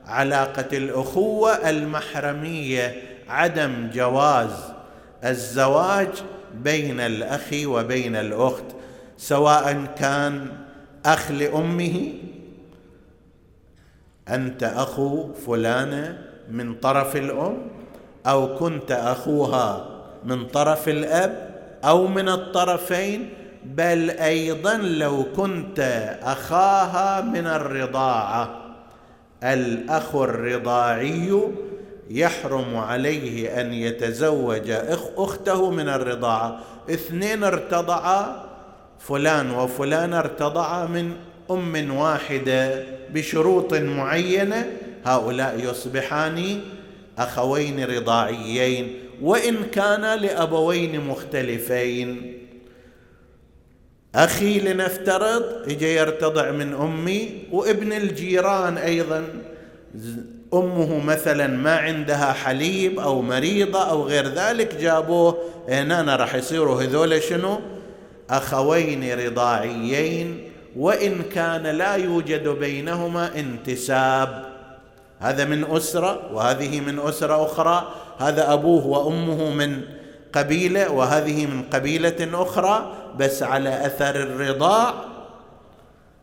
علاقة 0.05 0.77
الأخوة 0.77 1.69
المحرمية 1.69 3.01
عدم 3.29 3.89
جواز 3.93 4.51
الزواج 5.25 6.07
بين 6.63 6.99
الأخ 6.99 7.53
وبين 7.65 8.15
الأخت 8.15 8.65
سواء 9.17 9.85
كان 9.97 10.47
أخ 11.05 11.31
لأمه 11.31 12.13
أنت 14.29 14.63
أخو 14.63 15.33
فلانة 15.33 16.21
من 16.51 16.75
طرف 16.75 17.15
الأم 17.15 17.57
أو 18.27 18.55
كنت 18.55 18.91
أخوها 18.91 19.87
من 20.23 20.47
طرف 20.47 20.89
الأب 20.89 21.57
أو 21.83 22.07
من 22.07 22.29
الطرفين 22.29 23.29
بل 23.75 24.09
أيضا 24.09 24.77
لو 24.77 25.25
كنت 25.35 25.79
أخاها 26.23 27.21
من 27.21 27.47
الرضاعة. 27.47 28.63
الأخ 29.43 30.15
الرضاعي 30.15 31.41
يحرم 32.09 32.77
عليه 32.77 33.61
أن 33.61 33.73
يتزوج 33.73 34.69
أخته 35.17 35.69
من 35.69 35.89
الرضاعة. 35.89 36.59
اثنين 36.89 37.43
ارتضعا 37.43 38.43
فلان 38.99 39.51
وفلان 39.51 40.13
ارتضعا 40.13 40.85
من 40.85 41.11
أم 41.51 41.97
واحدة 41.97 42.83
بشروط 43.13 43.73
معينة. 43.73 44.67
هؤلاء 45.05 45.59
يصبحان 45.59 46.59
أخوين 47.17 47.85
رضاعيين 47.85 48.99
وإن 49.21 49.63
كانا 49.63 50.15
لأبوين 50.15 51.07
مختلفين. 51.07 52.37
أخي 54.17 54.59
لنفترض 54.59 55.43
اجى 55.67 55.95
يرتضع 55.95 56.51
من 56.51 56.73
أمي 56.73 57.29
وابن 57.51 57.93
الجيران 57.93 58.77
أيضا. 58.77 59.23
أمه 60.53 60.99
مثلا 61.05 61.47
ما 61.47 61.75
عندها 61.75 62.33
حليب 62.33 62.99
أو 62.99 63.21
مريضة 63.21 63.89
أو 63.89 64.03
غير 64.03 64.27
ذلك 64.27 64.75
جابوه 64.75 65.37
هنا 65.69 66.15
راح 66.15 66.35
يصيروا 66.35 66.81
هذول 66.81 67.23
شنو؟ 67.23 67.59
أخوين 68.29 69.19
رضاعيين 69.19 70.49
وإن 70.77 71.21
كان 71.21 71.63
لا 71.63 71.95
يوجد 71.95 72.47
بينهما 72.47 73.39
انتساب. 73.39 74.45
هذا 75.19 75.45
من 75.45 75.63
أسرة 75.71 76.33
وهذه 76.33 76.79
من 76.79 76.99
أسرة 76.99 77.45
أخرى. 77.45 77.87
هذا 78.17 78.53
أبوه 78.53 78.87
وأمه 78.87 79.49
من 79.49 79.81
قبيلة 80.33 80.91
وهذه 80.91 81.45
من 81.45 81.63
قبيلة 81.63 82.29
أخرى 82.33 82.93
بس 83.17 83.43
على 83.43 83.85
أثر 83.85 84.15
الرضاع 84.15 84.93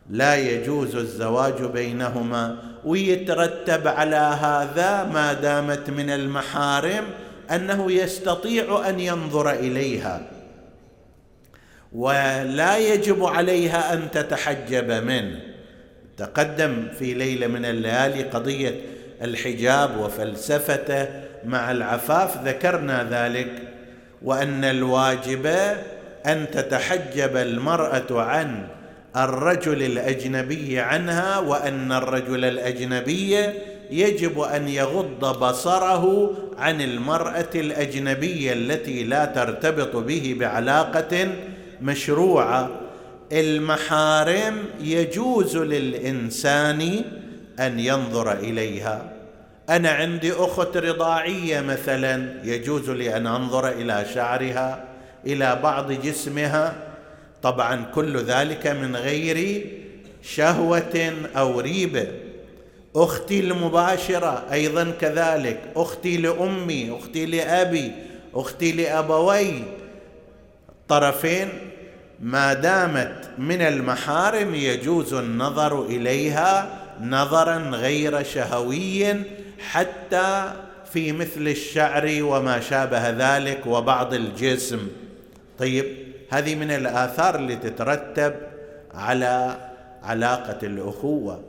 لا 0.09 0.35
يجوز 0.35 0.95
الزواج 0.95 1.63
بينهما. 1.63 2.57
ويترتب 2.85 3.87
على 3.87 4.15
هذا 4.15 5.03
ما 5.03 5.33
دامت 5.33 5.89
من 5.89 6.09
المحارم 6.09 7.03
أنه 7.51 7.91
يستطيع 7.91 8.89
أن 8.89 8.99
ينظر 8.99 9.51
إليها. 9.51 10.21
ولا 11.93 12.77
يجب 12.77 13.25
عليها 13.25 13.93
أن 13.93 14.11
تتحجب 14.11 14.91
منه. 14.91 15.39
تقدم 16.17 16.87
في 16.99 17.13
ليلة 17.13 17.47
من 17.47 17.65
الليالي 17.65 18.23
قضية 18.23 18.81
الحجاب 19.21 19.97
وفلسفته 19.97 21.07
مع 21.45 21.71
العفاف 21.71 22.47
ذكرنا 22.47 23.07
ذلك. 23.11 23.74
وأن 24.21 24.63
الواجب 24.63 25.45
أن 26.25 26.45
تتحجب 26.51 27.37
المرأة 27.37 28.21
عن 28.21 28.67
الرجل 29.17 29.83
الأجنبي 29.83 30.79
عنها 30.79 31.39
وأن 31.39 31.91
الرجل 31.91 32.45
الأجنبي 32.45 33.37
يجب 33.91 34.39
أن 34.39 34.67
يغض 34.67 35.39
بصره 35.39 36.31
عن 36.57 36.81
المرأة 36.81 37.49
الاجنبيه 37.55 38.53
التي 38.53 39.03
لا 39.03 39.25
ترتبط 39.25 39.95
به 39.95 40.35
بعلاقة 40.39 41.27
مشروعة. 41.81 42.69
المحارم 43.31 44.57
يجوز 44.81 45.57
للإنسان 45.57 47.01
أن 47.59 47.79
ينظر 47.79 48.31
إليها. 48.33 49.14
أنا 49.69 49.89
عندي 49.89 50.33
أخت 50.33 50.77
رضاعية 50.77 51.61
مثلا 51.61 52.33
يجوز 52.43 52.89
لي 52.89 53.17
أن 53.17 53.27
أنظر 53.27 53.67
إلى 53.69 54.05
شعرها 54.13 54.83
إلى 55.25 55.59
بعض 55.63 55.91
جسمها. 55.91 56.75
طبعا 57.43 57.85
كل 57.95 58.17
ذلك 58.17 58.67
من 58.67 58.95
غير 58.95 59.67
شهوة 60.23 61.13
أو 61.35 61.59
ريبه 61.59 62.07
أختي 62.95 63.39
المباشرة 63.39 64.43
أيضا 64.51 64.93
كذلك. 65.01 65.59
أختي 65.75 66.17
لأمي 66.17 66.97
أختي 66.97 67.25
لأبي 67.25 67.91
أختي 68.33 68.71
لأبوي. 68.71 69.63
طرفين 70.87 71.49
ما 72.19 72.53
دامت 72.53 73.29
من 73.37 73.61
المحارم 73.61 74.55
يجوز 74.55 75.13
النظر 75.13 75.85
إليها 75.85 76.79
نظرا 77.01 77.57
غير 77.57 78.23
شهوي 78.23 79.15
حتى 79.59 80.53
في 80.93 81.11
مثل 81.11 81.47
الشعر 81.47 82.17
وما 82.21 82.59
شابه 82.59 83.09
ذلك 83.09 83.65
وبعض 83.65 84.13
الجسم. 84.13 84.87
طيب 85.59 85.85
هذه 86.31 86.55
من 86.55 86.71
الآثار 86.71 87.35
اللي 87.35 87.55
تترتب 87.55 88.33
على 88.93 89.57
علاقة 90.03 90.67
الأخوة. 90.67 91.43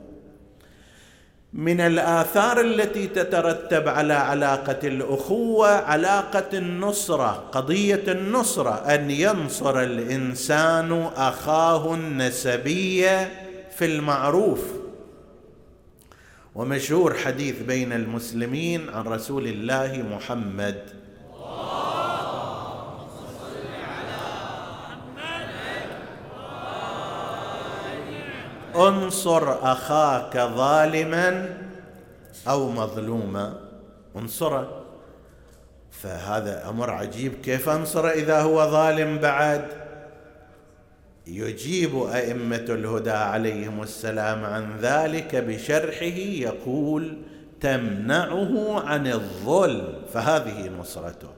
من 1.53 1.81
الآثار 1.81 2.61
التي 2.61 3.07
تترتب 3.07 3.89
على 3.89 4.15
علاقة 4.15 4.79
الأخوة 4.89 5.69
علاقة 5.69 6.59
النصرة 6.59 7.45
قضية 7.53 8.03
النصرة 8.09 8.95
أن 8.95 9.11
ينصر 9.11 9.83
الإنسان 9.83 11.11
أخاه 11.17 11.95
النسبي 11.95 13.07
في 13.77 13.85
المعروف. 13.85 14.61
ومشهور 16.57 17.15
حديث 17.15 17.63
بين 17.63 17.93
المسلمين 17.93 18.89
عن 18.91 19.05
رسول 19.05 19.47
الله 19.47 20.05
محمد. 20.11 20.83
انصر 28.77 29.73
أخاك 29.73 30.37
ظالما 30.37 31.57
أو 32.49 32.71
مظلوما. 32.71 33.61
انصره 34.17 34.83
فهذا 35.91 36.69
أمر 36.69 36.91
عجيب. 36.91 37.33
كيف 37.45 37.69
انصره 37.69 38.09
إذا 38.09 38.41
هو 38.41 38.71
ظالم 38.71 39.19
بعد؟ 39.19 39.86
يجيب 41.27 42.03
أئمة 42.03 42.65
الهدى 42.69 43.11
عليهم 43.11 43.83
السلام 43.83 44.45
عن 44.45 44.79
ذلك 44.81 45.37
بشرحه 45.37 46.17
يقول 46.17 47.19
تمنعه 47.61 48.81
عن 48.81 49.07
الظلم 49.07 50.03
فهذه 50.13 50.69
نصرته. 50.69 51.31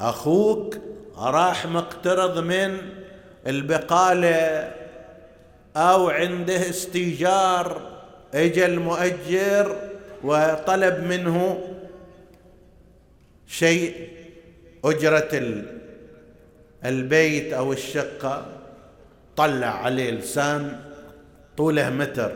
أخوك 0.00 0.78
راح 1.16 1.66
مقترض 1.66 2.38
من 2.38 2.78
البقالة 3.46 4.72
أو 5.76 6.08
عنده 6.08 6.70
استيجار 6.70 7.92
اجى 8.34 8.66
المؤجر 8.66 9.76
وطلب 10.24 11.04
منه 11.04 11.68
شيء 13.46 14.08
أجرة 14.84 15.62
البيت 16.84 17.52
أو 17.52 17.72
الشقة 17.72 18.46
طلع 19.36 19.66
عليه 19.66 20.10
لسان 20.10 20.80
طوله 21.56 21.90
متر. 21.90 22.32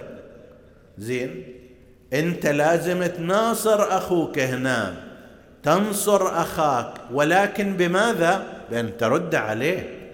زين. 0.99 1.45
أنت 2.13 2.47
لازم 2.47 3.07
تناصر 3.07 3.97
أخوك 3.97 4.39
هنا 4.39 4.95
تنصر 5.63 6.41
أخاك 6.41 6.95
ولكن 7.13 7.77
بماذا؟ 7.77 8.47
بأن 8.71 8.97
ترد 8.97 9.35
عليه. 9.35 10.11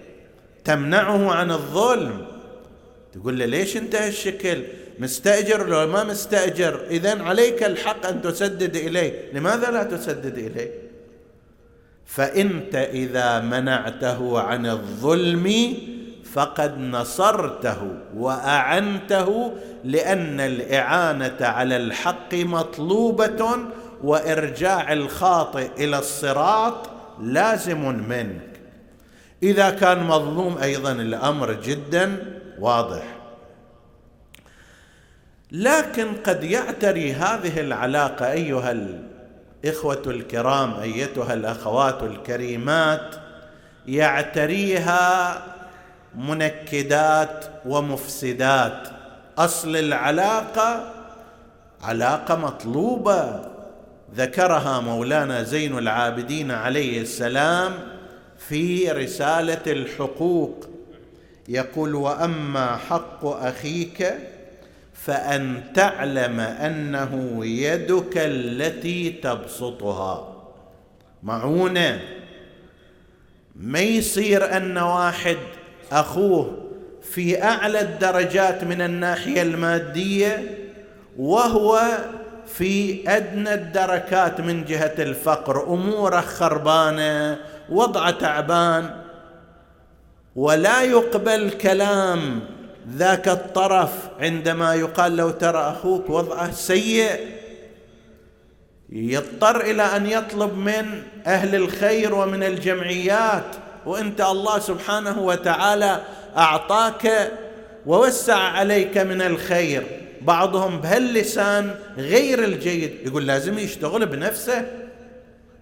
تمنعه 0.63 1.31
عن 1.31 1.51
الظلم. 1.51 2.25
تقول 3.13 3.39
له 3.39 3.45
ليش 3.45 3.77
أنت 3.77 3.95
هالشكل؟ 3.95 4.63
مستأجر 4.99 5.67
لو 5.67 5.87
ما 5.87 6.03
مستأجر؟ 6.03 6.85
إذا 6.89 7.23
عليك 7.23 7.63
الحق 7.63 8.05
أن 8.05 8.21
تسدد 8.21 8.75
إليه. 8.75 9.31
لماذا 9.33 9.71
لا 9.71 9.83
تسدد 9.83 10.37
إليه؟ 10.37 10.82
فأنت 12.05 12.75
إذا 12.75 13.39
منعته 13.39 14.39
عن 14.39 14.65
الظلم 14.65 15.73
فقد 16.33 16.77
نصرته 16.79 17.97
وأعنته 18.15 19.53
لأن 19.83 20.39
الإعانة 20.39 21.37
على 21.41 21.77
الحق 21.77 22.33
مطلوبة 22.33 23.57
وإرجاع 24.03 24.93
الخاطئ 24.93 25.69
إلى 25.77 25.99
الصراط 25.99 26.89
لازم 27.21 27.99
منك. 28.09 28.49
إذا 29.43 29.69
كان 29.69 30.03
مظلوم 30.03 30.57
أيضا 30.57 30.91
الأمر 30.91 31.53
جدا 31.53 32.17
واضح. 32.59 33.03
لكن 35.51 36.07
قد 36.25 36.43
يعتري 36.43 37.13
هذه 37.13 37.59
العلاقة 37.59 38.31
أيها 38.31 38.71
الاخوه 39.63 40.01
الكرام 40.07 40.73
أيتها 40.73 41.33
الأخوات 41.33 42.03
الكريمات 42.03 43.15
يعتريها 43.87 45.43
منكدات 46.15 47.45
ومفسدات. 47.65 48.87
أصل 49.37 49.75
العلاقة 49.75 50.93
علاقة 51.83 52.35
مطلوبة. 52.35 53.41
ذكرها 54.15 54.79
مولانا 54.79 55.43
زين 55.43 55.77
العابدين 55.77 56.51
عليه 56.51 57.01
السلام 57.01 57.73
في 58.37 58.91
رسالة 58.91 59.61
الحقوق. 59.67 60.67
يقول 61.47 61.95
وأما 61.95 62.77
حق 62.77 63.25
أخيك 63.25 64.13
فأن 65.05 65.63
تعلم 65.73 66.39
أنه 66.39 67.45
يدك 67.45 68.17
التي 68.17 69.09
تبسطها. 69.09 70.33
معونة. 71.23 71.99
ما 73.55 73.79
يصير 73.79 74.57
أن 74.57 74.77
واحد 74.77 75.37
أخوه 75.91 76.57
في 77.01 77.43
أعلى 77.43 77.81
الدرجات 77.81 78.63
من 78.63 78.81
الناحية 78.81 79.41
المادية 79.41 80.57
وهو 81.17 81.81
في 82.47 83.03
أدنى 83.09 83.53
الدركات 83.53 84.41
من 84.41 84.65
جهة 84.65 84.95
الفقر 84.99 85.73
أموره 85.73 86.21
خربانة 86.21 87.37
وضعه 87.69 88.11
تعبان 88.11 88.89
ولا 90.35 90.81
يقبل 90.81 91.49
كلام 91.49 92.39
ذاك 92.89 93.27
الطرف 93.27 93.89
عندما 94.19 94.75
يقال 94.75 95.17
له 95.17 95.31
ترى 95.31 95.59
أخوك 95.59 96.09
وضعه 96.09 96.51
سيء 96.51 97.19
يضطر 98.89 99.61
إلى 99.61 99.83
أن 99.83 100.05
يطلب 100.05 100.57
من 100.57 101.03
أهل 101.27 101.55
الخير 101.55 102.15
ومن 102.15 102.43
الجمعيات 102.43 103.45
وانت 103.85 104.21
الله 104.21 104.59
سبحانه 104.59 105.21
وتعالى 105.21 106.01
أعطاك 106.37 107.31
ووسع 107.85 108.35
عليك 108.37 108.97
من 108.97 109.21
الخير. 109.21 109.83
بعضهم 110.21 110.81
بهاللسان 110.81 111.75
غير 111.97 112.43
الجيد 112.43 112.93
يقول 113.05 113.27
لازم 113.27 113.57
يشتغل 113.57 114.05
بنفسه. 114.05 114.65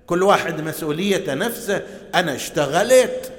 كل 0.07 0.23
واحد 0.23 0.61
مسؤوليته 0.61 1.33
نفسه 1.33 1.81
أنا 2.15 2.35
اشتغلت 2.35 3.31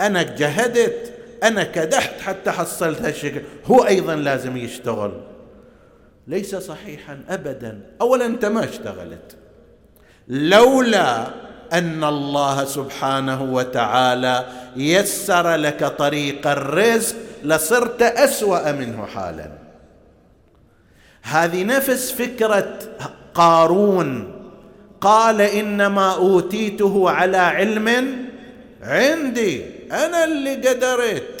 أنا 0.00 0.22
جهدت 0.22 1.11
أنا 1.42 1.64
كدحت 1.64 2.20
حتى 2.20 2.50
حصلت 2.50 3.02
هالشكل. 3.02 3.40
هو 3.66 3.86
أيضا 3.86 4.14
لازم 4.14 4.56
يشتغل. 4.56 5.12
ليس 6.28 6.56
صحيحا 6.56 7.20
ابدا. 7.28 7.80
اولا 8.00 8.26
أنت 8.26 8.44
ما 8.44 8.64
اشتغلت. 8.64 9.36
لولا 10.28 11.26
أن 11.72 12.04
الله 12.04 12.64
سبحانه 12.64 13.42
وتعالى 13.42 14.46
يسر 14.76 15.54
لك 15.54 15.84
طريق 15.84 16.46
الرزق 16.46 17.16
لصرت 17.44 18.02
أسوأ 18.02 18.72
منه 18.72 19.06
حالا. 19.06 19.50
هذه 21.22 21.64
نفس 21.64 22.12
فكرة 22.12 22.78
قارون. 23.34 24.38
قال 25.00 25.40
إنما 25.40 26.14
أوتيته 26.14 27.10
على 27.10 27.36
علم 27.36 28.16
عندي. 28.82 29.64
أنا 29.92 30.24
اللي 30.24 30.54
قدرت. 30.54 31.31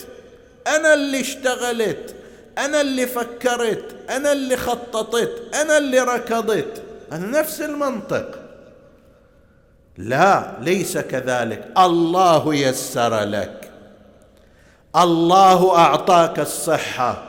أنا 0.66 0.94
اللي 0.94 1.20
اشتغلت 1.20 2.14
أنا 2.58 2.80
اللي 2.80 3.06
فكرت 3.06 3.84
أنا 4.10 4.32
اللي 4.32 4.56
خططت 4.56 5.54
أنا 5.54 5.78
اللي 5.78 5.98
ركضت. 6.00 6.82
هذا 7.12 7.26
نفس 7.26 7.60
المنطق. 7.60 8.38
لا 9.98 10.52
ليس 10.60 10.98
كذلك. 10.98 11.68
الله 11.78 12.54
يسر 12.54 13.20
لك. 13.20 13.70
الله 14.96 15.76
أعطاك 15.78 16.40
الصحة. 16.40 17.22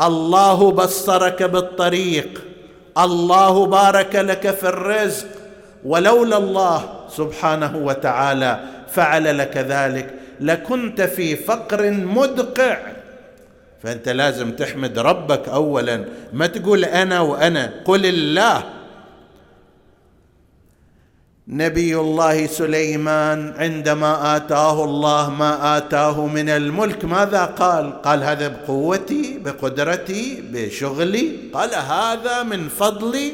الله 0.00 0.72
بصرك 0.72 1.42
بالطريق. 1.42 2.44
الله 2.98 3.66
بارك 3.66 4.16
لك 4.16 4.50
في 4.50 4.68
الرزق. 4.68 5.28
ولولا 5.84 6.36
الله 6.36 7.06
سبحانه 7.16 7.76
وتعالى 7.76 8.60
فعل 8.88 9.38
لك 9.38 9.56
ذلك. 9.56 10.14
لكنت 10.40 11.00
في 11.00 11.36
فقر 11.36 11.90
مدقع. 11.90 12.78
فأنت 13.82 14.08
لازم 14.08 14.50
تحمد 14.50 14.98
ربك 14.98 15.48
اولا. 15.48 16.04
ما 16.32 16.46
تقول 16.46 16.84
أنا 16.84 17.20
وأنا 17.20 17.72
قل 17.84 18.06
الله. 18.06 18.64
نبي 21.48 21.96
الله 21.96 22.46
سليمان 22.46 23.54
عندما 23.56 24.36
آتاه 24.36 24.84
الله 24.84 25.30
ما 25.30 25.76
آتاه 25.76 26.26
من 26.26 26.48
الملك 26.48 27.04
ماذا 27.04 27.44
قال؟ 27.44 28.02
قال 28.02 28.22
هذا 28.22 28.48
بقوتي 28.48 29.38
بقدرتي 29.38 30.42
بشغلي. 30.52 31.36
قال 31.52 31.74
هذا 31.74 32.42
من 32.42 32.68
فضل 32.68 33.32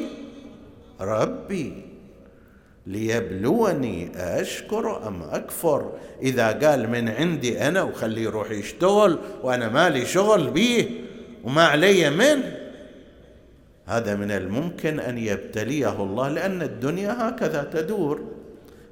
ربي. 1.01 1.86
ليبلوني 2.87 4.11
أشكر 4.15 5.07
أم 5.07 5.23
أكفر. 5.23 5.91
إذا 6.21 6.47
قال 6.51 6.89
من 6.89 7.09
عندي 7.09 7.61
أنا 7.67 7.81
وخليه 7.81 8.21
يروح 8.21 8.51
يشتغل 8.51 9.19
وأنا 9.43 9.69
مالي 9.69 10.05
شغل 10.05 10.49
به 10.49 10.89
وما 11.43 11.65
علي 11.65 12.09
منه 12.09 12.57
هذا 13.85 14.15
من 14.15 14.31
الممكن 14.31 14.99
أن 14.99 15.17
يبتليه 15.17 16.03
الله 16.03 16.29
لأن 16.29 16.61
الدنيا 16.61 17.29
هكذا 17.29 17.69
تدور. 17.73 18.21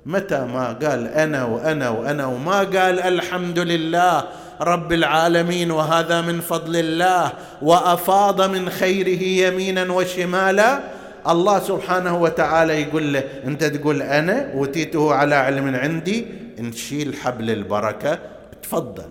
متى 0.06 0.40
ما 0.40 0.68
قال 0.68 1.08
أنا 1.08 1.46
وأنا 1.46 1.90
وأنا 1.90 2.26
وما 2.26 2.60
قال 2.60 3.00
الحمد 3.00 3.60
لله 3.60 4.24
رب 4.62 4.94
العالمين 4.94 5.72
وهذا 5.72 6.22
من 6.22 6.42
فضل 6.42 6.76
الله 6.76 7.32
وأفاض 7.62 8.50
من 8.50 8.70
خيره 8.70 9.24
يمينا 9.24 9.92
وشمالا. 9.92 10.95
الله 11.28 11.60
سبحانه 11.60 12.22
وتعالى 12.22 12.82
يقول 12.82 13.14
له 13.14 13.24
أنت 13.46 13.64
تقول 13.64 14.02
أنا 14.02 14.54
أوتيته 14.54 15.14
على 15.14 15.36
علم 15.36 15.76
عندي 15.76 16.26
نشيل 16.60 17.16
حبل 17.16 17.50
البركة 17.50 18.20
تفضل. 18.64 19.10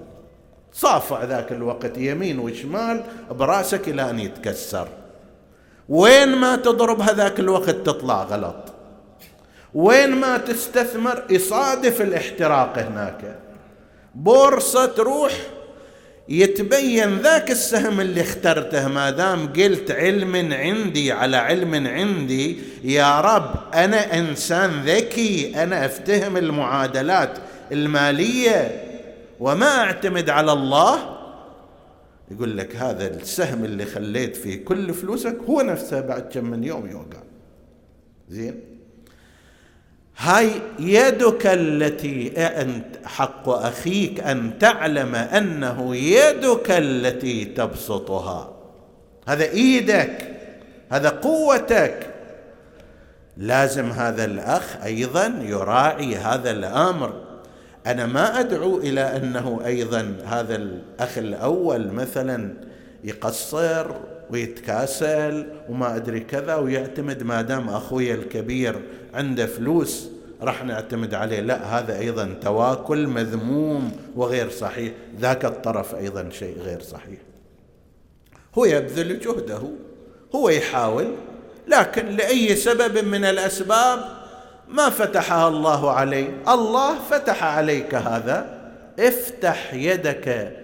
صافع 0.73 1.25
ذاك 1.25 1.53
الوقت 1.53 1.99
يمين 1.99 2.39
وشمال 2.39 3.05
براسك 3.31 3.89
إلى 3.89 4.11
أن 4.11 4.19
يتكسر. 4.19 4.89
وين 5.89 6.29
ما 6.29 6.57
تضرب 6.57 7.01
هذاك 7.01 7.41
الوقت 7.41 7.71
تطلع 7.71 8.23
غلط. 8.23 8.73
وين 9.75 10.11
ما 10.11 10.39
تستثمر 10.39 11.23
يصادف 11.31 12.03
الاحتراق 12.03 12.79
هناك. 12.79 13.39
بورصة 14.15 14.87
تروح 14.87 15.33
يتبين 16.29 17.19
ذاك 17.19 17.51
السهم 17.51 18.01
اللي 18.01 18.21
اخترته. 18.21 18.89
ما 18.89 19.11
دام 19.11 19.53
قلت 19.53 19.91
علم 19.91 20.53
عندي 20.53 21.13
على 21.13 21.37
علم 21.37 21.87
عندي 21.87 22.59
يا 22.85 23.21
رب 23.21 23.75
أنا 23.75 24.19
إنسان 24.19 24.71
ذكي 24.85 25.63
أنا 25.63 25.87
أفتهم 25.87 26.37
المعادلات 26.37 27.39
المالية 27.73 28.85
وما 29.41 29.67
أعتمد 29.67 30.31
على 30.31 30.53
الله. 30.53 31.17
يقول 32.31 32.59
لك 32.59 32.77
هذا 32.77 33.07
السهم 33.07 33.65
اللي 33.65 33.85
خليت 33.85 34.37
فيه 34.37 34.65
كل 34.65 34.95
فلوسك 34.95 35.37
هو 35.49 35.61
نفسه 35.61 36.01
بعد 36.01 36.23
كم 36.33 36.45
من 36.45 36.65
يوم 36.65 36.91
يوقع. 36.91 37.23
زين؟ 38.29 38.74
هاي 40.19 40.51
يدك 40.79 41.47
التي 41.47 42.33
أنت 42.37 42.85
حق 43.05 43.49
أخيك 43.49 44.21
أن 44.21 44.59
تعلم 44.59 45.15
أنه 45.15 45.97
يدك 45.97 46.71
التي 46.71 47.45
تبسطها. 47.45 48.53
هذا 49.27 49.45
إيدك 49.45 50.31
هذا 50.91 51.09
قوتك. 51.09 52.07
لازم 53.37 53.91
هذا 53.91 54.25
الأخ 54.25 54.77
أيضا 54.85 55.35
يراعي 55.43 56.17
هذا 56.17 56.51
الأمر. 56.51 57.13
أنا 57.87 58.07
ما 58.07 58.41
أدعو 58.41 58.79
إلى 58.79 59.01
أنه 59.01 59.61
أيضا 59.65 60.17
هذا 60.27 60.57
الأخ 60.57 61.19
الأول 61.19 61.89
مثلا 61.89 62.55
يقصر 63.05 63.87
ويتكاسل 64.31 65.47
وما 65.69 65.97
أدري 65.97 66.21
كذا 66.21 66.55
ويعتمد 66.55 67.23
ما 67.23 67.43
دام 67.43 67.69
أخوي 67.69 68.15
الكبير 68.15 68.81
عنده 69.15 69.47
فلوس 69.47 70.09
راح 70.43 70.65
نعتمد 70.65 71.15
عليه. 71.15 71.41
لا 71.41 71.79
هذا 71.79 71.99
أيضا 71.99 72.35
تواكل 72.43 73.07
مذموم 73.07 73.93
وغير 74.17 74.51
صحيح. 74.51 74.93
ذاك 75.21 75.45
الطرف 75.45 75.95
أيضا 75.95 76.29
شيء 76.33 76.59
غير 76.61 76.81
صحيح. 76.81 77.19
هو 78.59 78.65
يبذل 78.65 79.21
جهده 79.21 79.63
هو 80.35 80.49
يحاول 80.49 81.15
لكن 81.69 82.07
لأي 82.07 82.57
سبب 82.57 83.05
من 83.05 83.25
الأسباب 83.25 84.01
ما 84.69 84.91
فتحها 84.91 85.49
الله 85.49 85.91
عليه. 85.91 86.29
الله 86.49 86.99
فتح 87.11 87.45
عليك 87.45 87.95
هذا. 87.95 88.65
افتح 88.99 89.75
يدك 89.75 90.57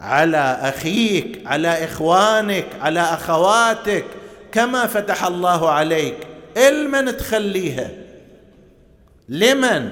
على 0.00 0.58
أخيك 0.60 1.42
على 1.46 1.84
إخوانك 1.84 2.66
على 2.80 3.00
أخواتك 3.00 4.04
كما 4.52 4.86
فتح 4.86 5.24
الله 5.24 5.70
عليك. 5.70 6.16
المن 6.56 7.16
تخليها. 7.16 7.90
لمن؟ 9.28 9.90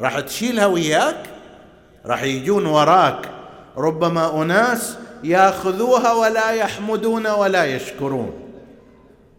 راح 0.00 0.20
تشيلها 0.20 0.66
وياك؟ 0.66 1.22
راح 2.06 2.22
يجون 2.22 2.66
وراك. 2.66 3.28
ربما 3.76 4.42
أناس 4.42 4.96
ياخذوها 5.24 6.12
ولا 6.12 6.50
يحمدون 6.50 7.26
ولا 7.26 7.64
يشكرون. 7.64 8.32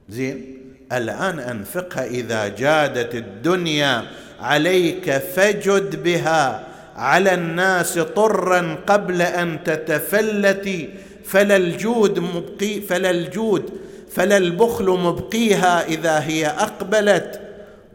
زين 0.10 0.58
الآن 0.92 1.40
أنفقها. 1.40 2.06
إذا 2.06 2.48
جادت 2.48 3.16
الدنيا 3.16 4.04
عليك 4.40 5.12
فجد 5.12 6.04
بها 6.04 6.64
على 6.96 7.34
الناس 7.34 8.00
طرا 8.00 8.78
قبل 8.88 9.22
أن 9.22 9.64
تتفلت. 9.64 10.90
فلا 11.26 11.56
الجود 11.56 12.20
مبقي 12.20 12.82
فلا 12.82 13.10
الجود 13.10 13.70
فلا 14.10 14.38
البخل 14.38 14.86
مبقيها 14.86 15.86
إذا 15.86 16.20
هي 16.20 16.48
أقبلت 16.48 17.42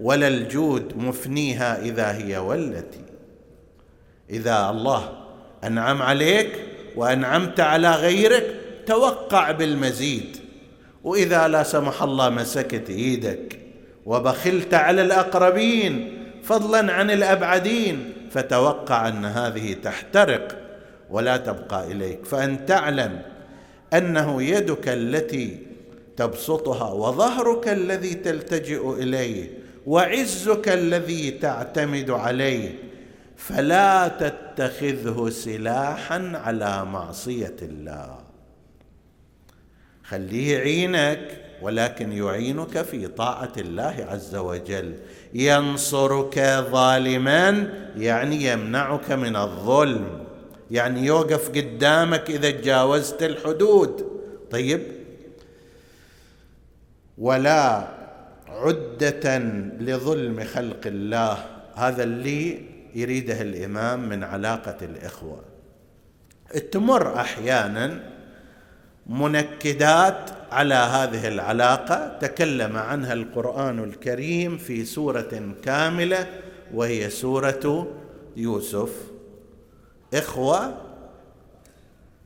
ولا 0.01 0.29
الجود 0.29 0.97
مفنيها 0.97 1.83
إذا 1.83 2.13
هي 2.13 2.39
ولت. 2.39 2.95
إذا 4.31 4.71
الله 4.71 5.13
أنعم 5.65 6.03
عليك 6.03 6.51
وأنعمت 6.97 7.61
على 7.61 7.91
غيرك 7.95 8.47
توقع 8.87 9.51
بالمزيد. 9.51 10.37
وإذا 11.05 11.49
لا 11.49 11.63
سمح 11.63 12.03
الله 12.03 12.29
مسكت 12.31 12.91
إيدك 12.91 13.59
وبخلت 14.07 14.75
على 14.75 15.03
الأقربين 15.03 16.19
فضلا 16.43 16.93
عن 16.93 17.11
الأبعدين 17.11 18.13
فتوقع 18.31 19.09
أن 19.09 19.25
هذه 19.25 19.73
تحترق 19.73 20.57
ولا 21.11 21.37
تبقى 21.37 21.93
إليك. 21.93 22.25
فأن 22.25 22.67
تعلم 22.67 23.23
أنه 23.95 24.43
يدك 24.43 24.89
التي 24.89 25.74
تبسطها 26.17 26.93
وظهرك 26.93 27.69
الذي 27.69 28.15
تلتجئ 28.15 28.91
إليه 28.91 29.51
وعزك 29.87 30.69
الذي 30.69 31.31
تعتمد 31.31 32.11
عليه. 32.11 32.75
فلا 33.37 34.09
تتخذه 34.09 35.31
سلاحا 35.31 36.33
على 36.35 36.85
معصية 36.85 37.57
الله. 37.63 38.19
خليه 40.05 40.57
يعينك 40.57 41.41
ولكن 41.63 42.13
يعينك 42.13 42.83
في 42.83 43.07
طاعة 43.07 43.53
الله 43.59 44.07
عز 44.11 44.37
وجل. 44.37 44.95
ينصرك 45.35 46.39
ظالما 46.71 47.73
يعني 47.97 48.45
يمنعك 48.45 49.13
من 49.13 49.37
الظلم. 49.37 50.25
يعني 50.71 51.07
يوقف 51.07 51.49
قدامك 51.49 52.31
إذا 52.31 52.51
تجاوزت 52.51 53.23
الحدود. 53.23 54.07
طيب 54.51 54.83
ولا 57.19 57.89
عدة 58.49 59.39
لظلم 59.81 60.45
خلق 60.45 60.81
الله. 60.87 61.39
هذا 61.75 62.03
اللي 62.03 62.61
يريده 62.95 63.41
الإمام 63.41 64.09
من 64.09 64.25
علاقة 64.25 64.77
الإخوة. 64.83 65.43
تمر 66.73 67.17
أحيانا 67.21 68.01
منكدات 69.07 70.31
على 70.53 70.75
هذه 70.75 71.29
العلاقة. 71.29 72.19
تكلم 72.21 72.77
عنها 72.77 73.13
القرآن 73.13 73.85
الكريم 73.85 74.59
في 74.59 74.85
سورة 74.85 75.55
كاملة 75.63 76.27
وهي 76.75 77.11
سورة 77.11 77.87
يوسف. 78.37 78.91
إخوة 80.15 80.75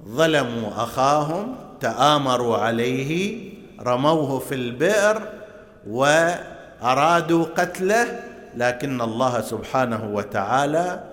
ظلموا 0.05 0.69
أخاهم 0.69 1.57
تآمروا 1.81 2.57
عليه 2.57 3.53
رموه 3.81 4.39
في 4.39 4.55
البئر 4.55 5.23
وأرادوا 5.89 7.45
قتله 7.45 8.21
لكن 8.57 9.01
الله 9.01 9.41
سبحانه 9.41 10.11
وتعالى 10.15 11.05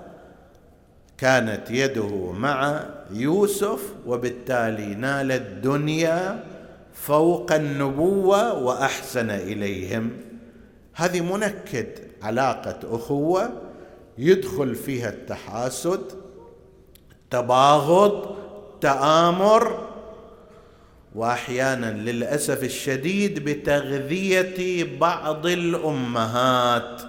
كانت 1.18 1.72
يده 1.72 2.32
مع 2.32 2.84
يوسف 3.12 3.82
وبالتالي 4.08 4.96
نال 4.96 5.32
الدنيا 5.32 6.44
فوق 6.94 7.52
النبوة 7.52 8.54
وأحسن 8.64 9.30
إليهم. 9.30 10.12
هذه 10.94 11.22
منكد 11.22 11.88
علاقة 12.24 12.80
أخوة 12.84 13.50
يدخل 14.18 14.76
فيها 14.76 15.10
التحاسد 15.10 16.02
تباغض 17.32 18.36
تآمر 18.82 19.88
وأحيانا 21.16 21.86
للأسف 21.86 22.64
الشديد 22.64 23.46
بتغذية 23.46 24.84
بعض 25.00 25.46
الأمهات 25.46 27.02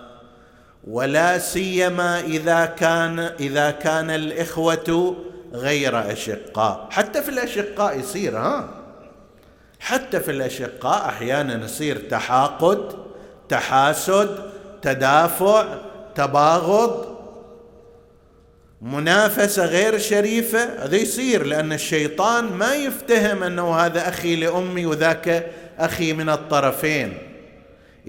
ولا 0.89 1.39
سيما 1.39 2.21
إذا 2.21 2.67
كان 2.67 3.19
إذا 3.19 3.71
كان 3.71 4.11
الإخوة 4.11 5.17
غير 5.53 6.13
أشقاء. 6.13 6.89
حتى 6.91 7.23
في 7.23 7.29
الأشقاء 7.29 7.99
يصير 7.99 8.39
ها؟ 8.39 8.69
حتى 9.81 10.21
في 10.21 10.31
الأشقاء 10.31 11.09
أحيانا 11.09 11.65
يصير 11.65 11.97
تحاقد 11.99 12.93
تحاسد 13.49 14.51
تدافع 14.83 15.67
تباغض. 16.15 17.16
منافسة 18.83 19.67
غير 19.67 19.99
شريفة 19.99 20.85
هذا 20.85 20.97
يصير 20.97 21.47
لأن 21.47 21.73
الشيطان 21.73 22.45
ما 22.45 22.75
يفتهم 22.75 23.43
أنه 23.43 23.75
هذا 23.75 24.09
أخي 24.09 24.37
لأمي 24.37 24.87
وذاك 24.87 25.51
أخي 25.79 26.13
من 26.13 26.29
الطرفين. 26.29 27.19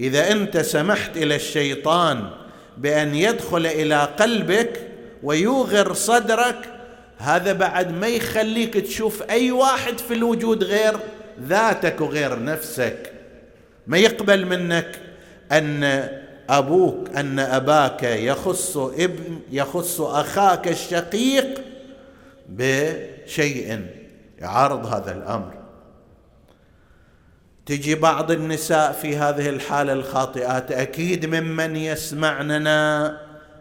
إذا 0.00 0.32
أنت 0.32 0.58
سمحت 0.58 1.16
إلى 1.16 1.36
الشيطان 1.36 2.30
بأن 2.78 3.14
يدخل 3.14 3.66
إلى 3.66 4.08
قلبك 4.18 4.80
ويوغر 5.22 5.92
صدرك 5.92 6.58
هذا 7.18 7.52
بعد 7.52 7.92
ما 7.92 8.08
يخليك 8.08 8.74
تشوف 8.74 9.22
أي 9.30 9.50
واحد 9.50 9.98
في 9.98 10.14
الوجود 10.14 10.64
غير 10.64 10.96
ذاتك 11.42 12.00
وغير 12.00 12.42
نفسك. 12.42 13.12
ما 13.86 13.98
يقبل 13.98 14.46
منك 14.46 14.98
أن 15.52 16.08
أبوك 16.48 17.16
أن 17.16 17.38
أباك 17.38 18.02
يخص 18.02 18.76
ابن 18.76 19.38
يخص 19.50 20.00
أخاك 20.00 20.68
الشقيق 20.68 21.60
بشيء. 22.48 23.86
يعارض 24.38 24.86
هذا 24.86 25.12
الأمر. 25.12 25.54
تجي 27.66 27.94
بعض 27.94 28.30
النساء 28.30 28.92
في 28.92 29.16
هذه 29.16 29.48
الحالة 29.48 29.92
الخاطئات 29.92 30.72
أكيد 30.72 31.26
ممن 31.26 31.76
يسمعننا 31.76 33.16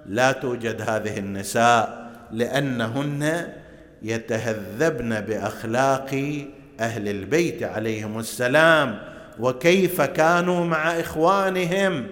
لا 0.05 0.31
توجد 0.31 0.81
هذه 0.81 1.17
النساء 1.17 2.09
لأنهن 2.31 3.53
يتهذبن 4.01 5.21
بأخلاق 5.21 6.43
أهل 6.79 7.09
البيت 7.09 7.63
عليهم 7.63 8.19
السلام 8.19 8.99
وكيف 9.39 10.01
كانوا 10.01 10.65
مع 10.65 10.99
إخوانهم؟ 10.99 12.07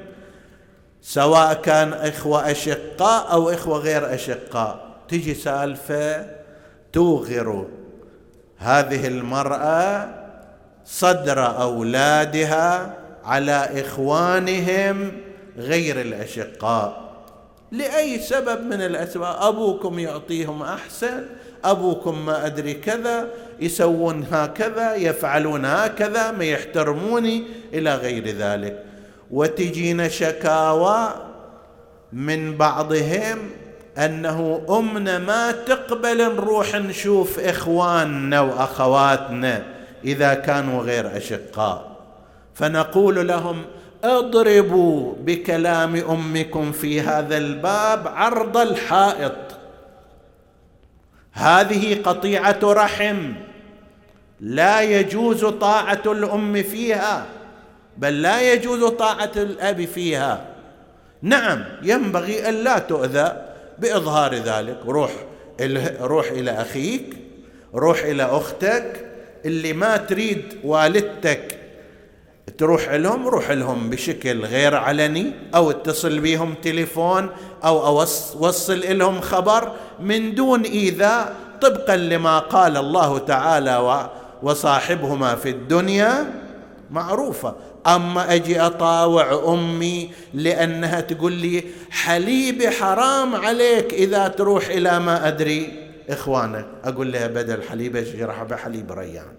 سواء 1.07 1.53
كان 1.53 1.93
إخوة 1.93 2.51
أشقاء 2.51 3.31
أو 3.31 3.49
إخوة 3.49 3.77
غير 3.77 4.15
أشقاء. 4.15 4.85
تجي 5.09 5.33
سالفة 5.33 6.25
توغر 6.93 7.65
هذه 8.57 9.07
المرأة 9.07 10.09
صدر 10.85 11.61
أولادها 11.61 12.95
على 13.23 13.69
إخوانهم 13.73 15.11
غير 15.57 16.01
الأشقاء. 16.01 17.13
لأي 17.71 18.19
سبب 18.19 18.61
من 18.63 18.81
الأسباب؟ 18.81 19.35
أبوكم 19.39 19.99
يعطيهم 19.99 20.63
أحسن 20.63 21.25
أبوكم 21.63 22.25
ما 22.25 22.45
أدري 22.45 22.73
كذا 22.73 23.27
يسوون 23.59 24.25
هكذا 24.31 24.95
يفعلون 24.95 25.65
هكذا 25.65 26.31
ما 26.31 26.43
يحترموني 26.45 27.43
إلى 27.73 27.95
غير 27.95 28.27
ذلك. 28.27 28.94
وتجينا 29.31 30.07
شكاوى 30.07 31.07
من 32.13 32.57
بعضهم 32.57 33.37
أنه 33.97 34.65
أمنا 34.69 35.19
ما 35.19 35.51
تقبل 35.51 36.17
نروح 36.17 36.75
نشوف 36.75 37.39
إخواننا 37.39 38.41
وأخواتنا 38.41 39.63
إذا 40.03 40.33
كانوا 40.33 40.81
غير 40.81 41.17
أشقاء. 41.17 41.95
فنقول 42.53 43.27
لهم 43.27 43.65
اضربوا 44.03 45.13
بكلام 45.19 45.95
أمكم 45.95 46.71
في 46.71 47.01
هذا 47.01 47.37
الباب 47.37 48.07
عرض 48.07 48.57
الحائط. 48.57 49.35
هذه 51.31 52.01
قطيعة 52.03 52.59
رحم 52.63 53.33
لا 54.39 54.81
يجوز 54.81 55.45
طاعة 55.45 56.01
الأم 56.05 56.63
فيها. 56.63 57.25
بل 57.97 58.21
لا 58.21 58.53
يجوز 58.53 58.83
طاعة 58.83 59.31
الأب 59.35 59.85
فيها. 59.85 60.45
نعم 61.21 61.63
ينبغي 61.81 62.49
أن 62.49 62.53
لا 62.53 62.79
تؤذى 62.79 63.41
بإظهار 63.79 64.35
ذلك. 64.35 64.77
روح 64.87 65.11
روح 66.01 66.31
إلى 66.31 66.51
أخيك 66.51 67.17
روح 67.75 68.03
إلى 68.03 68.23
أختك. 68.23 69.05
اللي 69.45 69.73
ما 69.73 69.97
تريد 69.97 70.57
والدتك 70.63 71.59
تروح 72.57 72.89
لهم 72.89 73.27
روح 73.27 73.51
لهم 73.51 73.89
بشكل 73.89 74.45
غير 74.45 74.75
علني 74.75 75.31
أو 75.55 75.71
اتصل 75.71 76.19
بهم 76.19 76.53
تليفون 76.53 77.29
أو 77.63 77.85
اوصل 77.85 78.97
لهم 78.97 79.21
خبر 79.21 79.71
من 79.99 80.35
دون 80.35 80.61
إيذاء 80.61 81.35
طبقا 81.61 81.95
لما 81.95 82.39
قال 82.39 82.77
الله 82.77 83.17
تعالى 83.17 84.09
وصاحبهما 84.43 85.35
في 85.35 85.49
الدنيا 85.49 86.33
معروفة. 86.91 87.55
أما 87.87 88.33
أجي 88.33 88.59
أطاوع 88.61 89.53
أمي 89.53 90.11
لأنها 90.33 91.01
تقول 91.01 91.33
لي 91.33 91.63
حليبي 91.91 92.69
حرام 92.69 93.35
عليك 93.35 93.93
إذا 93.93 94.27
تروح 94.27 94.67
إلى 94.67 94.99
ما 94.99 95.27
أدري. 95.27 95.85
إخوانك 96.09 96.65
أقول 96.83 97.11
لها 97.11 97.27
بدل 97.27 97.63
حليبه 97.63 98.01
اشرح 98.01 98.43
بحليب 98.43 98.91
ريان. 98.91 99.33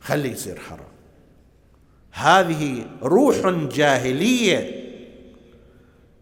خليه 0.00 0.32
يصير 0.32 0.60
حرام. 0.60 0.90
هذه 2.12 2.86
روح 3.02 3.48
جاهلية. 3.48 4.90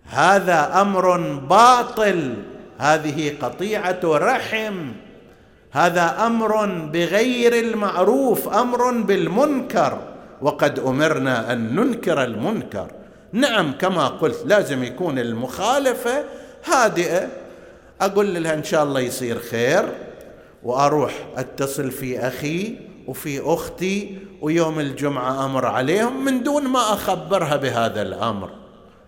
هذا 0.04 0.80
أمر 0.80 1.16
باطل. 1.38 2.34
هذه 2.78 3.36
قطيعة 3.42 4.00
رحم. 4.04 4.92
هذا 5.70 6.26
أمر 6.26 6.66
بغير 6.66 7.58
المعروف 7.58 8.48
أمر 8.48 8.90
بالمنكر. 8.90 10.17
وقد 10.42 10.78
أمرنا 10.78 11.52
أن 11.52 11.74
ننكر 11.76 12.24
المنكر. 12.24 12.90
نعم 13.32 13.72
كما 13.72 14.08
قلت 14.08 14.42
لازم 14.46 14.84
يكون 14.84 15.18
المخالفة 15.18 16.24
هادئة. 16.64 17.28
أقول 18.00 18.42
لها 18.42 18.54
إن 18.54 18.64
شاء 18.64 18.84
الله 18.84 19.00
يصير 19.00 19.38
خير 19.38 19.84
وأروح 20.62 21.12
أتصل 21.36 21.90
في 21.90 22.20
أخي 22.20 22.76
وفي 23.06 23.40
أختي 23.40 24.18
ويوم 24.40 24.80
الجمعة 24.80 25.44
أمر 25.44 25.66
عليهم 25.66 26.24
من 26.24 26.42
دون 26.42 26.64
ما 26.64 26.80
أخبرها 26.80 27.56
بهذا 27.56 28.02
الأمر. 28.02 28.50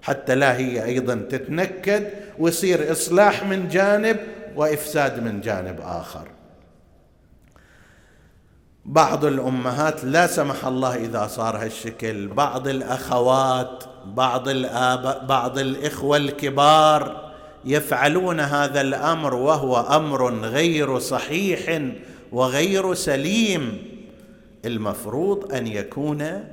حتى 0.03 0.35
لا 0.35 0.57
هي 0.57 0.85
أيضا 0.85 1.15
تتنكد 1.15 2.07
ويصير 2.39 2.93
إصلاح 2.93 3.45
من 3.45 3.69
جانب 3.69 4.17
وإفساد 4.57 5.25
من 5.25 5.41
جانب 5.41 5.81
آخر. 5.81 6.29
بعض 8.85 9.25
الأمهات 9.25 10.05
لا 10.05 10.27
سمح 10.27 10.67
الله 10.67 10.97
إذا 10.97 11.27
صار 11.27 11.57
هالشكل. 11.57 12.29
بعض 12.29 12.69
الأخوات 12.69 13.85
بعض 14.05 14.49
الاباء 14.49 15.27
بعض 15.27 15.59
الإخوة 15.59 16.17
الكبار 16.17 17.31
يفعلون 17.65 18.41
هذا 18.41 18.81
الأمر 18.81 19.35
وهو 19.35 19.77
أمر 19.77 20.35
غير 20.35 20.99
صحيح 20.99 21.83
وغير 22.33 22.95
سليم. 22.95 23.83
المفروض 24.65 25.53
أن 25.55 25.67
يكون 25.67 26.45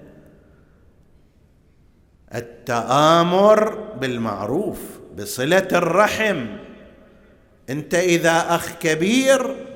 التآمر 2.36 3.75
بالمعروف 4.01 4.80
بصلة 5.17 5.67
الرحم. 5.71 6.45
أنت 7.69 7.95
إذا 7.95 8.55
أخ 8.55 8.71
كبير 8.71 9.66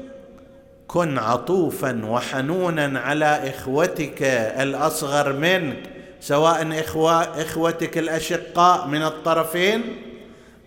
كن 0.93 1.17
عطوفا 1.17 2.05
وحنونا 2.05 2.99
على 2.99 3.25
إخوتك 3.25 4.23
الأصغر 4.61 5.33
منك 5.33 5.77
سواء 6.21 6.79
إخوة 6.79 7.13
إخوتك 7.41 7.97
الأشقاء 7.97 8.87
من 8.87 9.03
الطرفين 9.03 9.81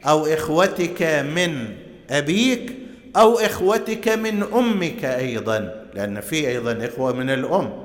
أو 0.08 0.26
إخوتك 0.26 1.02
من 1.34 1.68
أبيك 2.10 2.72
أو 3.16 3.38
إخوتك 3.38 4.08
من 4.08 4.42
أمك 4.42 5.04
أيضا 5.04 5.84
لأن 5.94 6.20
في 6.20 6.48
أيضا 6.48 6.86
إخوة 6.86 7.12
من 7.12 7.30
الأم. 7.30 7.84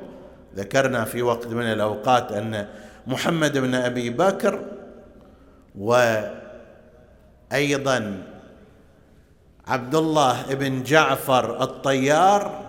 ذكرنا 0.55 1.05
في 1.05 1.21
وقت 1.21 1.47
من 1.47 1.65
الأوقات 1.65 2.31
أن 2.31 2.67
محمد 3.07 3.57
بن 3.57 3.75
أبي 3.75 4.09
بكر 4.09 4.59
وأيضا 7.51 8.23
عبد 9.69 9.95
الله 9.95 10.53
بن 10.53 10.83
جعفر 10.83 11.63
الطيار 11.63 12.61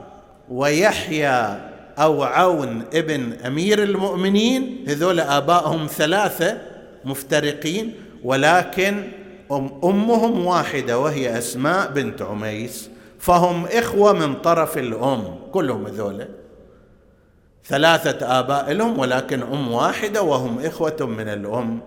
ويحيى 0.50 1.60
أو 1.98 2.22
عون 2.22 2.84
ابن 2.94 3.32
أمير 3.32 3.82
المؤمنين 3.82 4.84
هذول 4.88 5.20
آبائهم 5.20 5.86
ثلاثة 5.86 6.58
مفترقين 7.04 7.94
ولكن 8.24 9.02
أم 9.52 9.80
أمهم 9.84 10.46
واحدة 10.46 10.98
وهي 10.98 11.38
أسماء 11.38 11.92
بنت 11.92 12.22
عميس 12.22 12.90
فهم 13.18 13.64
إخوة 13.64 14.12
من 14.12 14.34
طرف 14.34 14.78
الأم 14.78 15.38
كلهم 15.52 15.86
هذول. 15.86 16.28
ثلاثة 17.64 18.38
آباء 18.38 18.72
لهم 18.72 18.98
ولكن 18.98 19.42
أم 19.42 19.72
واحدة 19.72 20.22
وهم 20.22 20.58
إخوة 20.64 20.96
من 21.00 21.28
الأم. 21.28 21.80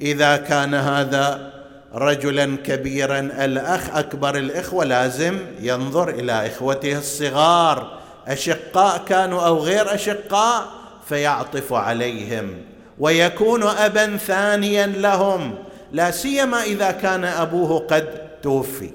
إذا 0.00 0.36
كان 0.36 0.74
هذا 0.74 1.55
رجلا 1.96 2.56
كبيرا 2.56 3.18
الأخ 3.20 3.96
أكبر 3.96 4.38
الإخوة 4.38 4.84
لازم 4.84 5.38
ينظر 5.60 6.08
إلى 6.08 6.46
إخوته 6.46 6.98
الصغار. 6.98 7.98
أشقاء 8.26 9.04
كانوا 9.08 9.46
أو 9.46 9.58
غير 9.58 9.94
أشقاء؟ 9.94 10.68
فيعطف 11.08 11.72
عليهم. 11.72 12.50
ويكون 12.98 13.62
ابا 13.62 14.16
ثانيا 14.16 14.86
لهم. 14.86 15.54
لا 15.92 16.10
سيما 16.10 16.62
إذا 16.62 16.90
كان 16.90 17.24
أبوه 17.24 17.78
قد 17.78 18.28
توفي. 18.42 18.90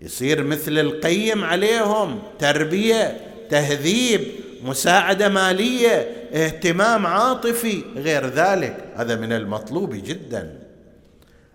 يصير 0.00 0.44
مثل 0.44 0.78
القيم 0.78 1.44
عليهم. 1.44 2.22
تربية 2.38 3.20
تهذيب 3.50 4.26
مساعدة 4.64 5.28
مالية 5.28 6.10
اهتمام 6.34 7.06
عاطفي 7.06 7.82
غير 7.96 8.26
ذلك. 8.26 8.76
هذا 8.96 9.16
من 9.16 9.32
المطلوب 9.32 9.94
جدا. 9.94 10.61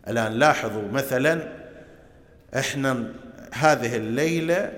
الآن 0.08 0.32
لاحظوا 0.32 0.88
مثلا 0.92 1.48
إحنا 2.58 3.06
هذه 3.54 3.96
الليلة 3.96 4.72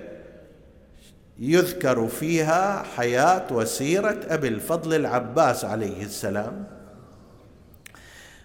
يذكر 1.38 2.08
فيها 2.08 2.82
حياة 2.96 3.46
وسيرة 3.50 4.20
أبي 4.28 4.48
الفضل 4.48 4.94
العباس 4.94 5.64
عليه 5.64 6.02
السلام. 6.02 6.64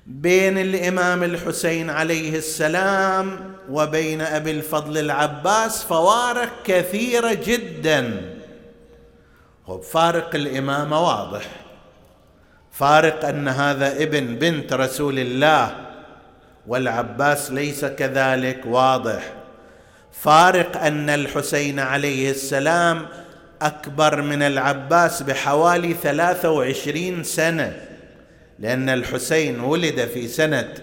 بين 0.08 0.58
الإمام 0.58 1.24
الحسين 1.24 1.90
عليه 1.90 2.38
السلام 2.38 3.54
وبين 3.70 4.22
أبي 4.22 4.52
الفضل 4.52 4.98
العباس 4.98 5.84
فوارق 5.84 6.64
كثيرة 6.64 7.34
جدا. 7.34 8.22
فارق 9.92 10.36
الامامه 10.36 11.02
واضح. 11.02 11.46
فارق 12.72 13.26
أن 13.26 13.48
هذا 13.48 14.04
ابن 14.04 14.36
بنت 14.36 14.74
رسول 14.74 15.20
الله 15.20 15.85
والعباس 16.68 17.52
ليس 17.52 17.86
كذلك 17.86 18.62
واضح. 18.66 19.34
فارق 20.12 20.78
أن 20.84 21.10
الحسين 21.10 21.80
عليه 21.80 22.32
السلام 22.32 23.06
أكبر 23.62 24.22
من 24.22 24.42
العباس 24.42 25.24
بحوالي 25.24 25.94
ثلاثة 25.94 26.52
وعشرين 26.52 27.24
سنة 27.24 27.82
لأن 28.60 28.90
الحسين 28.90 29.60
ولد 29.60 30.06
في 30.14 30.28
سنة 30.28 30.74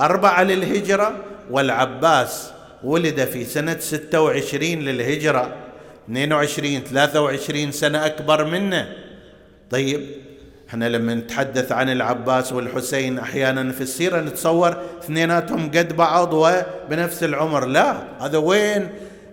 أربعة 0.00 0.42
للهجرة 0.42 1.24
والعباس 1.50 2.50
ولد 2.84 3.24
في 3.24 3.44
ستة 3.80 4.20
وعشرين 4.20 4.80
للهجرة. 4.82 5.54
22 6.04 6.80
23 6.80 7.72
سنة 7.72 8.06
أكبر 8.06 8.44
منه. 8.44 8.88
طيب 9.70 10.06
إحنا 10.68 10.88
لما 10.88 11.14
نتحدث 11.14 11.72
عن 11.72 11.90
العباس 11.90 12.52
والحسين 12.52 13.18
أحيانا 13.18 13.72
في 13.72 13.80
السيرة 13.80 14.20
نتصور 14.20 14.76
اثنيناتهم 15.02 15.70
قد 15.70 15.96
بعض 15.96 16.32
وبنفس 16.32 17.24
العمر. 17.24 17.66
لا 17.66 18.02
هذا 18.20 18.38
وين؟ 18.38 18.88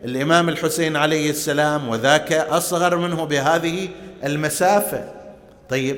الإمام 0.05 0.49
الحسين 0.49 0.95
عليه 0.95 1.29
السلام 1.29 1.89
وذاك 1.89 2.33
أصغر 2.33 2.97
منه 2.97 3.23
بهذه 3.23 3.89
المسافة. 4.23 5.11
طيب 5.69 5.97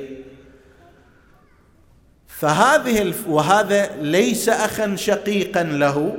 فهذه 2.26 3.02
الف 3.02 3.28
وهذا 3.28 3.90
ليس 4.00 4.48
أخا 4.48 4.96
شقيقا 4.96 5.62
له 5.62 6.16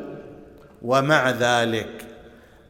ومع 0.82 1.30
ذلك 1.30 1.90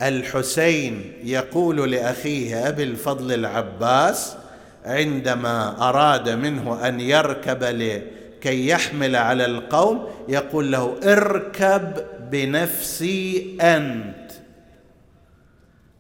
الحسين 0.02 1.14
يقول 1.24 1.92
لأخيه 1.92 2.68
ابي 2.68 2.84
الفضل 2.84 3.34
العباس 3.34 4.36
عندما 4.86 5.90
أراد 5.90 6.30
منه 6.30 6.88
أن 6.88 7.00
يركب 7.00 7.64
لكي 7.64 8.68
يحمل 8.68 9.16
على 9.16 9.46
القوم 9.46 10.08
يقول 10.28 10.72
له 10.72 10.96
اركب 11.04 11.94
بنفسي 12.32 13.58
أنت. 13.62 14.32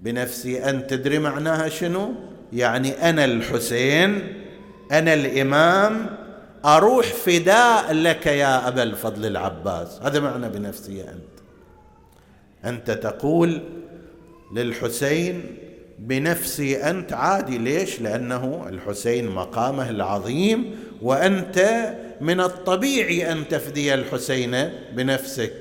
بنفسي 0.01 0.69
أنت 0.69 0.89
تدري 0.89 1.19
معناها 1.19 1.69
شنو؟ 1.69 2.13
يعني 2.53 3.09
أنا 3.09 3.25
الحسين 3.25 4.33
أنا 4.91 5.13
الإمام 5.13 6.05
أروح 6.65 7.05
فداء 7.05 7.93
لك 7.93 8.25
يا 8.25 8.67
أبا 8.67 8.83
الفضل 8.83 9.25
العباس. 9.25 9.99
هذا 10.01 10.19
معنى 10.19 10.49
بنفسي 10.49 11.01
أنت. 11.01 11.39
أنت 12.65 12.91
تقول 12.91 13.61
للحسين 14.55 15.57
بنفسي 15.99 16.77
أنت 16.77 17.13
عادي. 17.13 17.57
ليش؟ 17.57 18.01
لأنه 18.01 18.65
الحسين 18.69 19.27
مقامه 19.27 19.89
العظيم 19.89 20.75
وأنت 21.01 21.89
من 22.21 22.39
الطبيعي 22.39 23.31
أن 23.31 23.47
تفدي 23.47 23.93
الحسين 23.93 24.69
بنفسك. 24.93 25.53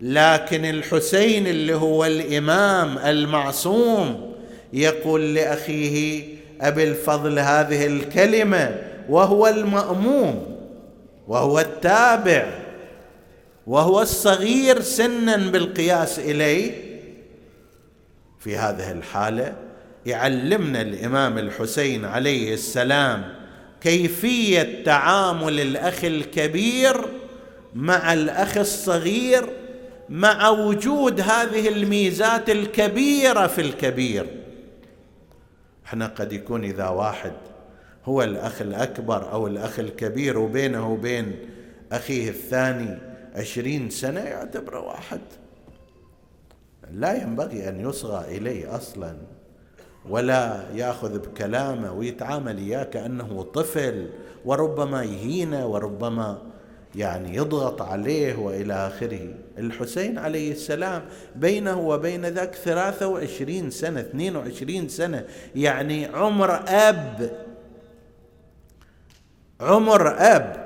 لكن 0.00 0.64
الحسين 0.64 1.46
اللي 1.46 1.74
هو 1.74 2.04
الإمام 2.04 2.98
المعصوم 2.98 4.34
يقول 4.72 5.34
لأخيه 5.34 6.24
أبي 6.60 6.84
الفضل 6.84 7.38
هذه 7.38 7.86
الكلمة 7.86 8.76
وهو 9.08 9.46
المأموم 9.46 10.56
وهو 11.28 11.60
التابع 11.60 12.46
وهو 13.66 14.02
الصغير 14.02 14.80
سنا 14.80 15.36
بالقياس 15.36 16.18
إليه. 16.18 16.93
في 18.44 18.56
هذه 18.56 18.90
الحالة 18.92 19.56
يعلمنا 20.06 20.80
الإمام 20.80 21.38
الحسين 21.38 22.04
عليه 22.04 22.54
السلام 22.54 23.34
كيفية 23.80 24.84
تعامل 24.84 25.60
الأخ 25.60 26.04
الكبير 26.04 27.04
مع 27.74 28.12
الأخ 28.12 28.56
الصغير 28.56 29.44
مع 30.08 30.48
وجود 30.48 31.20
هذه 31.20 31.68
الميزات 31.68 32.50
الكبيرة 32.50 33.46
في 33.46 33.60
الكبير. 33.60 34.26
إحنا 35.86 36.06
قد 36.06 36.32
يكون 36.32 36.64
إذا 36.64 36.88
واحد 36.88 37.32
هو 38.04 38.22
الأخ 38.22 38.62
الأكبر 38.62 39.32
أو 39.32 39.46
الأخ 39.46 39.78
الكبير 39.78 40.38
وبينه 40.38 40.92
وبين 40.92 41.36
أخيه 41.92 42.28
الثاني 42.28 42.98
عشرين 43.34 43.90
سنة 43.90 44.20
يعتبره 44.20 44.80
واحد. 44.80 45.20
لا 46.92 47.22
ينبغي 47.22 47.68
أن 47.68 47.80
يصغى 47.80 48.36
إليه 48.36 48.76
أصلا 48.76 49.16
ولا 50.08 50.64
يأخذ 50.74 51.18
بكلامه 51.18 51.92
ويتعامل 51.92 52.58
إياه 52.58 52.84
كأنه 52.84 53.42
طفل 53.42 54.10
وربما 54.44 55.02
يهينه 55.02 55.66
وربما 55.66 56.42
يعني 56.94 57.36
يضغط 57.36 57.82
عليه 57.82 58.36
وإلى 58.38 58.74
آخره. 58.74 59.34
الحسين 59.58 60.18
عليه 60.18 60.52
السلام 60.52 61.02
بينه 61.36 61.80
وبين 61.80 62.26
ذاك 62.26 62.54
ثلاثة 62.54 63.06
وعشرين 63.06 63.70
سنة 63.70 64.00
اثنين 64.00 64.36
وعشرين 64.36 64.88
سنة 64.88 65.24
يعني 65.56 66.06
عمر 66.06 66.54
أب. 66.68 67.30
عمر 69.60 70.08
أب. 70.18 70.64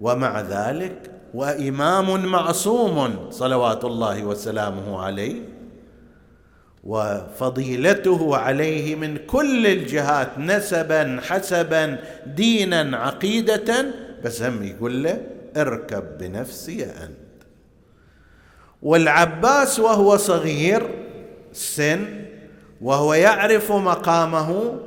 ومع 0.00 0.40
ذلك 0.40 1.11
وإمام 1.34 2.26
معصوم 2.26 3.26
صلوات 3.30 3.84
الله 3.84 4.24
وسلامه 4.24 5.02
عليه 5.02 5.42
وفضيلته 6.84 8.36
عليه 8.36 8.94
من 8.96 9.16
كل 9.16 9.66
الجهات 9.66 10.38
نسبا 10.38 11.20
حسبا 11.28 11.98
دينا 12.26 12.96
عقيده 12.96 13.84
بس 14.24 14.42
هم 14.42 14.62
يقول 14.62 15.02
له 15.04 15.20
اركب 15.56 16.18
بنفسي 16.18 16.84
أنت. 16.84 17.42
والعباس 18.82 19.80
وهو 19.80 20.16
صغير 20.16 20.90
السن 21.52 22.06
وهو 22.80 23.14
يعرف 23.14 23.72
مقامه 23.72 24.78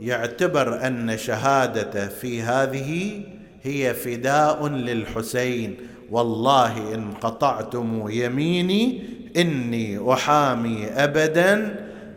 يعتبر 0.00 0.86
أن 0.86 1.18
شهادته 1.18 2.08
في 2.08 2.42
هذه 2.42 3.22
هي 3.66 3.94
فداء 3.94 4.68
للحسين. 4.68 5.76
والله 6.10 6.94
إن 6.94 7.12
قطعتم 7.20 8.06
يميني 8.10 9.02
إني 9.36 10.12
أحامي 10.12 10.86
ابدا 10.86 11.74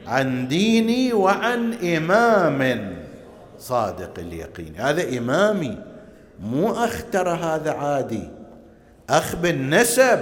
عن 0.07 0.47
ديني 0.47 1.13
وعن 1.13 1.73
إمام 1.73 2.93
صادق 3.59 4.19
اليقين. 4.19 4.73
هذا 4.77 5.17
إمامي 5.17 5.77
مو 6.39 6.71
اخ 6.71 7.03
ترى 7.11 7.31
هذا 7.31 7.71
عادي. 7.71 8.29
أخ 9.09 9.35
بالنسب 9.35 10.19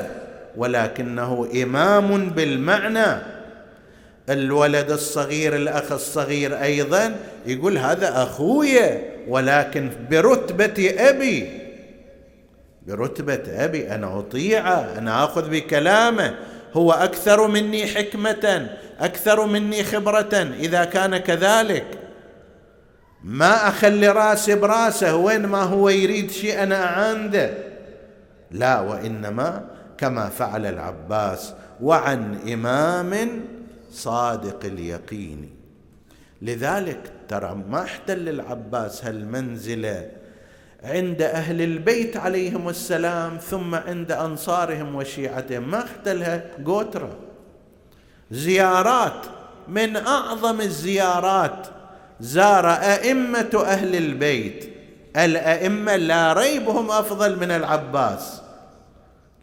ولكنه 0.57 1.47
إمام 1.63 2.30
بالمعنى. 2.30 3.21
الولد 4.30 4.91
الصغير 4.91 5.55
الأخ 5.55 5.91
الصغير 5.91 6.63
أيضا 6.63 7.15
يقول 7.45 7.78
هذا 7.78 8.23
أخويا. 8.23 9.16
ولكن 9.28 9.89
برتبة 10.11 10.93
أبي 10.97 11.67
برتبة 12.88 13.43
أبي 13.47 13.91
أنا 13.95 14.19
اطيعه 14.19 14.97
أنا 14.97 15.23
آخذ 15.23 15.49
بكلامه 15.49 16.36
هو 16.73 16.91
أكثر 16.91 17.47
مني 17.47 17.88
حكمة 17.88 18.69
أكثر 18.99 19.45
مني 19.45 19.84
خبرة 19.84 20.53
إذا 20.59 20.86
كان 20.86 21.17
كذلك. 21.17 21.86
ما 23.23 23.67
أخلي 23.67 24.07
راسي 24.07 24.55
براسه 24.55 25.15
وين 25.15 25.45
ما 25.45 25.63
هو 25.63 25.89
يريد 25.89 26.32
شيء 26.32 26.63
أنا 26.63 26.78
عنده 26.78 27.53
لا 28.51 28.80
وإنما 28.80 29.65
كما 29.97 30.30
فعل 30.30 30.65
العباس 30.65 31.53
وعن 31.82 32.39
إمام 32.53 33.41
صادق 33.91 34.65
اليقين. 34.65 35.49
لذلك 36.41 37.11
ترى 37.30 37.63
ما 37.69 37.84
احتل 37.84 38.30
العباس 38.30 39.05
هالمنزلة. 39.05 40.09
عند 40.84 41.21
أهل 41.21 41.61
البيت 41.61 42.17
عليهم 42.17 42.69
السلام 42.69 43.38
ثم 43.38 43.75
عند 43.75 44.11
أنصارهم 44.11 44.95
وشيعتهم. 44.95 45.71
ما 45.71 45.84
احتلها 45.84 46.43
قوتره 46.65 47.15
زيارات 48.32 49.25
من 49.67 49.97
أعظم 49.97 50.61
الزيارات 50.61 51.67
زار 52.19 52.69
أئمة 52.69 53.63
أهل 53.65 53.95
البيت. 53.95 54.73
الأئمة 55.17 55.95
لا 55.95 56.34
ريب 56.34 56.69
هم 56.69 56.91
أفضل 56.91 57.39
من 57.39 57.51
العباس 57.51 58.41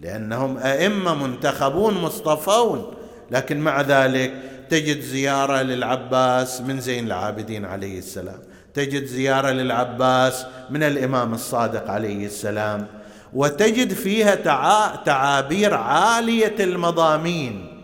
لأنهم 0.00 0.58
أئمة 0.58 1.14
منتخبون 1.14 1.94
مصطفون. 1.94 2.94
لكن 3.30 3.60
مع 3.60 3.80
ذلك 3.80 4.32
تجد 4.70 5.00
زيارة 5.00 5.62
للعباس 5.62 6.60
من 6.60 6.80
زين 6.80 7.06
العابدين 7.06 7.64
عليه 7.64 7.98
السلام. 7.98 8.38
تجد 8.74 9.04
زيارة 9.04 9.50
للعباس 9.50 10.46
من 10.70 10.82
الإمام 10.82 11.34
الصادق 11.34 11.90
عليه 11.90 12.26
السلام. 12.26 12.86
وتجد 13.32 13.92
فيها 13.92 14.34
تعابير 15.04 15.74
عالية 15.74 16.54
المضامين. 16.60 17.82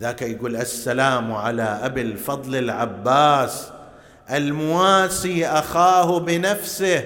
ذاك 0.00 0.22
يقول 0.22 0.56
السلام 0.56 1.32
على 1.32 1.62
أبي 1.62 2.02
الفضل 2.02 2.56
العباس 2.56 3.68
المواسي 4.30 5.46
أخاه 5.46 6.18
بنفسه 6.20 7.04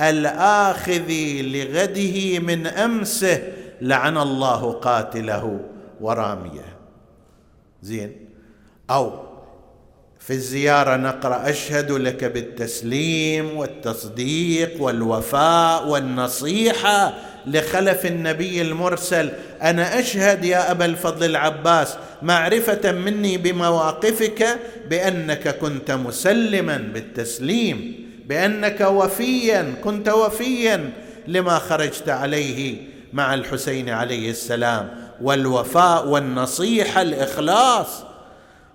الآخذ 0.00 1.10
لغده 1.40 2.38
من 2.38 2.66
أمسه 2.66 3.42
لعن 3.80 4.18
الله 4.18 4.72
قاتله 4.72 5.60
وراميه. 6.00 6.73
زين. 7.84 8.12
أو 8.90 9.12
في 10.18 10.32
الزيارة 10.32 10.96
نقرأ 10.96 11.50
أشهد 11.50 11.92
لك 11.92 12.24
بالتسليم 12.24 13.56
والتصديق 13.56 14.82
والوفاء 14.82 15.88
والنصيحة 15.88 17.14
لخلف 17.46 18.06
النبي 18.06 18.62
المرسل. 18.62 19.30
أنا 19.62 19.98
أشهد 20.00 20.44
يا 20.44 20.70
أبا 20.70 20.84
الفضل 20.84 21.26
العباس 21.30 21.96
معرفة 22.22 22.92
مني 22.92 23.38
بمواقفك 23.38 24.58
بأنك 24.90 25.48
كنت 25.58 25.90
مسلما 25.90 26.76
بالتسليم 26.76 28.08
بأنك 28.26 28.80
وفيا 28.80 29.74
كنت 29.84 30.08
وفيا 30.08 30.90
لما 31.28 31.58
خرجت 31.58 32.08
عليه 32.08 32.76
مع 33.12 33.34
الحسين 33.34 33.88
عليه 33.88 34.30
السلام. 34.30 35.03
والوفاء 35.22 36.08
والنصيحه 36.08 37.02
الإخلاص 37.02 38.04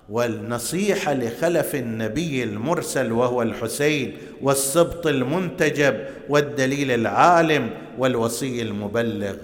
والنصيحه 0.10 1.14
لخلف 1.14 1.76
النبي 1.76 2.44
المرسل 2.44 3.12
وهو 3.12 3.42
الحسين 3.42 4.18
والسبط 4.42 5.08
المنتجب 5.08 5.96
والدليل 6.30 6.92
العالم 6.92 7.70
والوصي 7.98 8.62
المبلغ. 8.62 9.36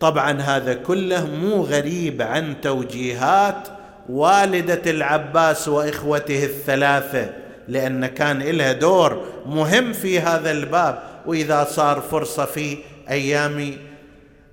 طبعا 0.00 0.40
هذا 0.40 0.74
كله 0.74 1.26
مو 1.26 1.62
غريب 1.62 2.22
عن 2.22 2.60
توجيهات 2.60 3.68
والدة 4.08 4.90
العباس 4.90 5.68
وإخوته 5.68 6.44
الثلاثة 6.44 7.30
لأن 7.68 8.06
كان 8.06 8.38
لها 8.38 8.72
دور 8.72 9.24
مهم 9.46 9.92
في 9.92 10.20
هذا 10.20 10.50
الباب 10.50 11.02
وإذا 11.26 11.64
صار 11.64 12.00
فرصة 12.00 12.44
في 12.44 12.78
أيام 13.10 13.76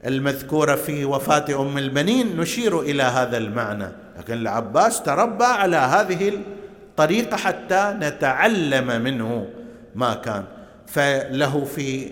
المذكورة 0.06 0.76
في 0.76 1.06
وفاة 1.06 1.62
أم 1.62 1.78
البنين 1.78 2.38
نشير 2.38 2.82
إلى 2.82 3.04
هذا 3.04 3.38
المعنى. 3.38 3.88
لكن 4.18 4.34
العباس 4.34 5.04
تربى 5.04 5.44
على 5.44 5.78
هذه 5.78 6.30
الطريقة 6.30 7.38
حتى 7.38 7.96
نتعلم 8.00 9.02
منه 9.02 9.50
ما 9.96 10.14
كان. 10.14 10.44
فله 10.88 11.66
في 11.66 12.12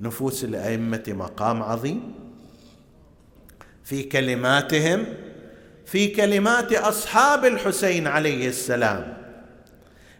نفوس 0.00 0.44
الأئمة 0.44 1.02
مقام 1.08 1.62
عظيم. 1.62 2.14
في 3.84 4.02
كلماتهم 4.02 5.04
في 5.86 6.06
كلمات 6.06 6.72
أصحاب 6.72 7.44
الحسين 7.44 8.06
عليه 8.06 8.48
السلام. 8.48 9.16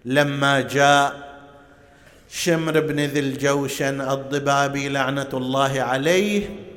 لما 0.05 0.61
جاء 0.61 1.29
شمر 2.29 2.81
بن 2.81 3.01
ذي 3.01 3.21
الجوشن 3.21 4.01
الضبابي 4.01 4.89
لعنة 4.89 5.29
الله 5.35 5.81
عليه 5.81 6.68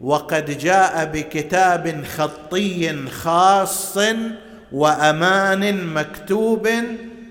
وقد 0.00 0.58
جاء 0.58 1.04
بكتاب 1.04 2.04
خطي 2.04 3.06
خاص 3.06 3.98
وأمان 4.72 5.86
مكتوب 5.86 6.68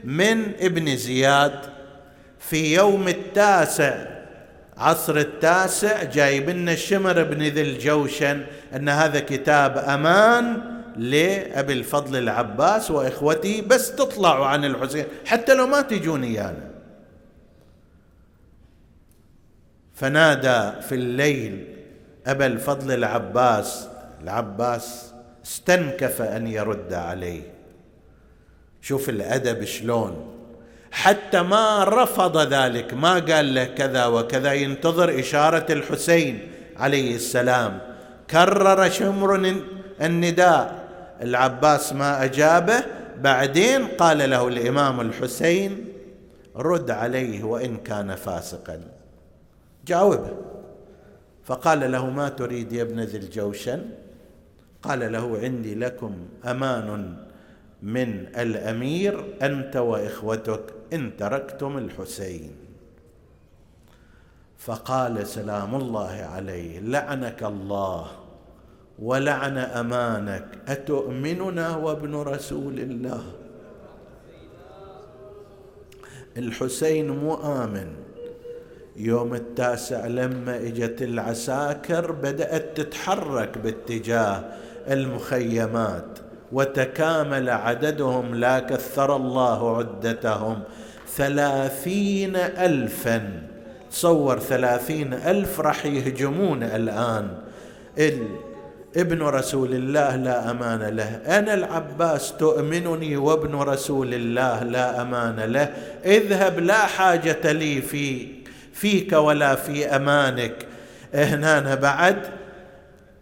من 0.03 0.41
ابن 0.59 0.95
زياد. 0.95 1.77
في 2.39 2.75
يوم 2.75 3.07
التاسع 3.07 4.05
عصر 4.77 5.17
التاسع 5.17 6.03
جايب 6.03 6.49
لنا 6.49 6.71
الشمر 6.71 7.23
بن 7.23 7.43
ذي 7.43 7.61
الجوشن 7.61 8.43
أن 8.75 8.89
هذا 8.89 9.19
كتاب 9.19 9.77
أمان 9.77 10.61
لأبي 10.97 11.73
الفضل 11.73 12.17
العباس 12.17 12.91
واخوته 12.91 13.63
بس 13.67 13.95
تطلعوا 13.95 14.45
عن 14.45 14.65
الحسين 14.65 15.05
حتى 15.25 15.53
لو 15.53 15.67
ما 15.67 15.81
تجوني 15.81 16.33
يعني 16.33 16.71
فنادى 19.93 20.81
في 20.81 20.95
الليل 20.95 21.76
أبا 22.27 22.45
الفضل 22.45 22.93
العباس 22.93 23.87
العباس 24.23 25.13
استنكف 25.45 26.21
أن 26.21 26.47
يرد 26.47 26.93
عليه. 26.93 27.41
شوف 28.81 29.09
الأدب 29.09 29.63
شلون. 29.63 30.33
حتى 30.91 31.41
ما 31.41 31.83
رفض 31.83 32.53
ذلك 32.53 32.93
ما 32.93 33.13
قال 33.13 33.53
له 33.53 33.63
كذا 33.63 34.05
وكذا 34.05 34.53
ينتظر 34.53 35.19
إشارة 35.19 35.71
الحسين 35.71 36.51
عليه 36.77 37.15
السلام. 37.15 37.79
كرر 38.31 38.89
شمر 38.89 39.55
النداء. 40.01 40.87
العباس 41.21 41.93
ما 41.93 42.23
أجابه. 42.23 42.83
بعدين 43.21 43.87
قال 43.87 44.29
له 44.29 44.47
الإمام 44.47 45.01
الحسين 45.01 45.85
رد 46.55 46.91
عليه 46.91 47.43
وإن 47.43 47.77
كان 47.77 48.15
فاسقا. 48.15 48.81
جاوبه. 49.87 50.46
فقال 51.47 51.91
له 51.91 52.09
ما 52.09 52.29
تريد 52.29 52.73
يا 52.73 52.83
ابن 52.83 52.99
ذي 52.99 53.17
الجوشن؟ 53.17 53.81
قال 54.83 55.11
له 55.11 55.39
عندي 55.39 55.75
لكم 55.75 56.13
أمان 56.45 57.17
من 57.83 58.27
الأمير 58.37 59.35
أنت 59.41 59.75
وإخوتك 59.75 60.63
إن 60.93 61.17
تركتم 61.17 61.77
الحسين. 61.77 62.51
فقال 64.57 65.27
سلام 65.27 65.75
الله 65.75 66.11
عليه 66.11 66.79
لعنك 66.79 67.43
الله 67.43 68.07
ولعن 68.99 69.57
أمانك 69.57 70.45
أتؤمننا 70.67 71.75
وابن 71.75 72.15
رسول 72.15 72.79
الله؟ 72.79 73.23
الحسين 76.37 77.07
مو 77.11 77.33
آمن. 77.33 78.16
يوم 78.97 79.33
التاسع 79.33 80.07
لما 80.07 80.57
إجت 80.57 81.01
العساكر 81.01 82.11
بدأت 82.11 82.77
تتحرك 82.81 83.57
باتجاه 83.57 84.43
المخيمات 84.89 86.19
وتكامل 86.51 87.49
عددهم 87.49 88.35
لا 88.35 88.59
كثر 88.59 89.15
الله 89.15 89.77
عدتهم 89.77 90.59
ثلاثين 91.15 92.35
ألفا. 92.35 93.41
تصور 93.91 94.39
ثلاثين 94.39 95.13
ألف 95.13 95.59
راح 95.59 95.85
يهجمون 95.85 96.63
الآن. 96.63 97.27
ابن 98.97 99.21
رسول 99.21 99.73
الله 99.73 100.15
لا 100.15 100.51
أمان 100.51 100.81
له. 100.95 101.21
أنا 101.39 101.53
العباس 101.53 102.33
تؤمنني 102.37 103.17
وابن 103.17 103.55
رسول 103.55 104.13
الله 104.13 104.63
لا 104.63 105.01
أمان 105.01 105.39
له. 105.39 105.73
اذهب 106.05 106.59
لا 106.59 106.85
حاجة 106.85 107.51
لي 107.51 107.81
في 107.81 108.36
فيك 108.77 109.13
ولا 109.13 109.55
في 109.55 109.85
أمانك. 109.85 110.65
هنا 111.13 111.75
بعد. 111.75 112.17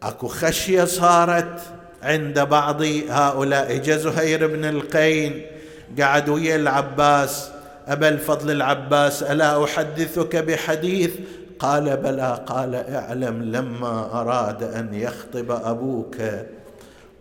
أكو 0.03 0.27
خشية 0.27 0.83
صارت 0.83 1.59
عند 2.03 2.39
بعض 2.39 2.81
هؤلاء. 3.09 3.75
اجا 3.75 3.97
زهير 3.97 4.47
بن 4.47 4.65
القين. 4.65 5.45
قعد 6.01 6.29
ويا 6.29 6.55
العباس. 6.55 7.49
أبا 7.87 8.09
الفضل 8.09 8.51
العباس 8.51 9.23
ألا 9.23 9.63
أحدثك 9.63 10.35
بحديث؟ 10.35 11.13
قال 11.59 11.97
بلى. 11.97 12.43
قال 12.45 12.75
اعلم 12.75 13.43
لما 13.43 14.21
أراد 14.21 14.63
أن 14.63 14.93
يخطب 14.93 15.51
أبوك. 15.51 16.15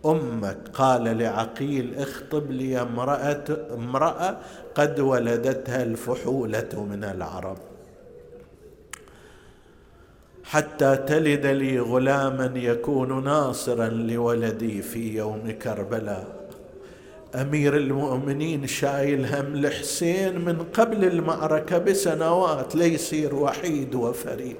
أمك. 0.05 0.57
قال 0.73 1.17
لعقيل 1.17 1.95
اخطب 1.97 2.51
لي 2.51 2.81
امرأة 2.81 3.43
امرأة 3.73 4.37
قد 4.75 4.99
ولدتها 4.99 5.83
الفحولة 5.83 6.85
من 6.89 7.03
العرب. 7.03 7.57
حتى 10.45 10.95
تلد 10.95 11.45
لي 11.45 11.79
غلاما 11.79 12.51
يكون 12.55 13.23
ناصرا 13.23 13.87
لولدي 13.87 14.81
في 14.81 15.15
يوم 15.15 15.51
كربلاء. 15.51 16.49
أمير 17.35 17.77
المؤمنين 17.77 18.67
شايل 18.67 19.25
هم 19.25 19.53
الحسين 19.53 20.45
من 20.45 20.57
قبل 20.73 21.05
المعركة 21.05 21.77
بسنوات 21.77 22.75
ليصير 22.75 23.35
وحيد 23.35 23.95
وفريد. 23.95 24.57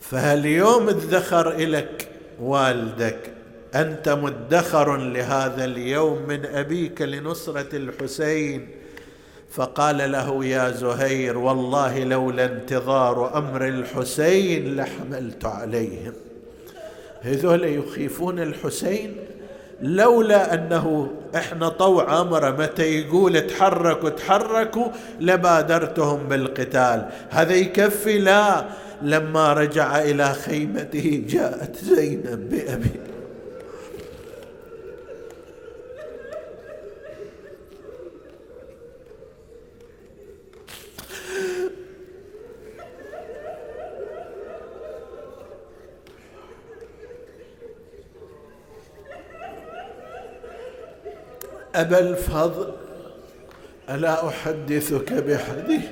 فهاليوم 0.00 0.88
ادخر 0.88 1.56
لك 1.56 2.08
والدك 2.40 3.32
أنت 3.74 4.08
مدخر 4.08 4.96
لهذا 4.96 5.64
اليوم 5.64 6.22
من 6.28 6.46
أبيك 6.46 7.02
لنصرة 7.02 7.76
الحسين. 7.76 8.83
فقال 9.54 10.12
له 10.12 10.44
يا 10.44 10.70
زهير 10.70 11.38
والله 11.38 12.04
لولا 12.04 12.44
انتظار 12.44 13.38
أمر 13.38 13.68
الحسين 13.68 14.76
لحملت 14.76 15.44
عليهم. 15.44 16.12
هذول 17.22 17.64
يخيفون 17.64 18.38
الحسين 18.38 19.16
لولا 19.82 20.54
أنه 20.54 21.10
إحنا 21.36 21.68
طوع 21.68 22.20
امره 22.20 22.50
متى 22.50 22.82
يقول 22.82 23.46
تحركوا 23.46 24.08
تحركوا 24.08 24.88
لبادرتهم 25.20 26.28
بالقتال. 26.28 27.08
هذا 27.30 27.54
يكفي 27.54 28.18
لا 28.18 28.64
لما 29.02 29.52
رجع 29.52 30.02
إلى 30.02 30.34
خيمته 30.34 31.24
جاءت 31.28 31.76
زينب 31.84 32.48
بأبي. 32.50 33.13
أبا 51.74 51.98
الفضل 51.98 52.72
ألا 53.90 54.28
أحدثك 54.28 55.12
بحديث 55.12 55.84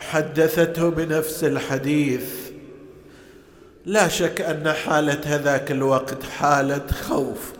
حدثته 0.00 0.90
بنفس 0.90 1.44
الحديث. 1.44 2.44
لا 3.86 4.08
شك 4.08 4.40
أن 4.40 4.72
حالة 4.72 5.20
هذاك 5.24 5.70
الوقت 5.70 6.22
حالة 6.22 6.86
خوف. 7.08 7.52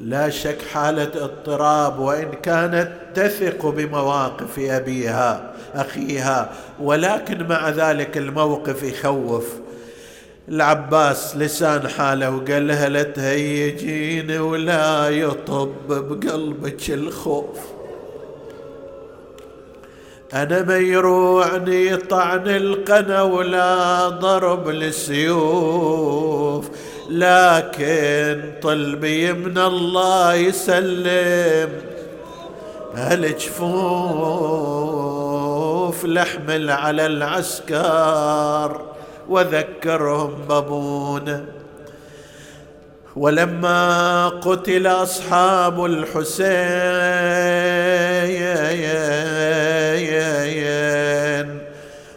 لا 0.00 0.30
شك 0.30 0.62
حالة 0.62 1.24
اضطراب 1.24 1.98
وإن 1.98 2.32
كانت 2.32 2.90
تثق 3.14 3.66
بمواقف 3.66 4.58
أبيها 4.58 5.54
أخيها 5.74 6.52
ولكن 6.80 7.46
مع 7.46 7.70
ذلك 7.70 8.18
الموقف 8.18 8.82
يخوف. 8.82 9.59
العباس 10.50 11.36
لسان 11.36 11.88
حاله 11.88 12.30
وقال 12.30 12.68
لها 12.68 12.88
لا 12.88 13.02
تهيجين 13.02 14.30
ولا 14.40 15.08
يطب 15.08 15.72
بقلبك 15.88 16.90
الخوف. 16.90 17.58
أنا 20.34 20.62
ما 20.62 20.76
يروعني 20.76 21.96
طعن 21.96 22.48
القنا 22.48 23.22
ولا 23.22 24.08
ضرب 24.08 24.68
السيوف 24.68 25.90
لكن 27.10 28.52
طلبي 28.62 29.32
من 29.32 29.58
الله 29.58 30.34
يسلم 30.34 31.68
هالجفوف 32.94 33.64
لحمل 36.04 36.70
على 36.70 37.06
العسكر. 37.06 38.89
وذكرهم 39.30 40.34
بابونا 40.48 41.44
ولما 43.16 44.28
قتل 44.28 44.86
أصحاب 44.86 45.84
الحسين 45.84 46.90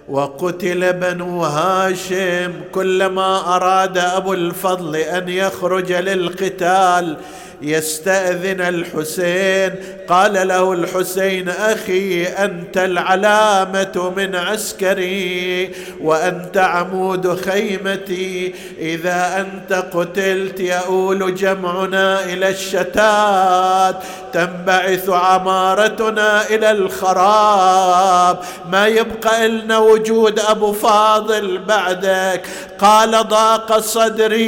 وقتل 0.10 0.94
بنو 0.94 1.44
هاشم 1.44 2.52
كلما 2.72 3.56
أراد 3.56 3.98
أبو 3.98 4.34
الفضل 4.34 4.96
أن 4.96 5.30
يخرج 5.30 5.92
للقتال 5.92 7.18
يستأذن 7.64 8.62
الحسين. 8.62 9.76
قال 10.10 10.48
له 10.48 10.74
الحسين 10.74 11.50
أخي 11.50 12.24
أنت 12.24 12.78
العلامة 12.78 14.14
من 14.18 14.36
عسكري 14.36 15.72
وأنت 16.02 16.58
عمود 16.58 17.42
خيمتي. 17.42 18.56
إذا 18.80 19.46
أنت 19.48 19.74
قتلت 19.94 20.60
يؤول 20.60 21.36
جمعنا 21.36 22.24
إلى 22.24 22.50
الشتات 22.50 23.96
تنبعث 24.34 25.10
عمارتنا 25.10 26.50
إلى 26.50 26.72
الخراب. 26.72 28.40
ما 28.72 28.88
يبقى 28.88 29.48
لنا 29.48 29.78
وجود 29.78 30.40
أبو 30.40 30.74
فاضل 30.74 31.58
بعدك. 31.58 32.42
قال 32.80 33.28
ضاق 33.28 33.80
صدري 33.80 34.44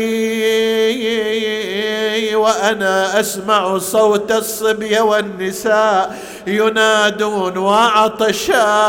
وأنا 2.36 3.05
أسمع 3.20 3.78
صوت 3.78 4.32
الصبيه 4.32 5.02
والنساء 5.02 6.18
ينادون 6.48 7.58
وعطشاه 7.58 8.86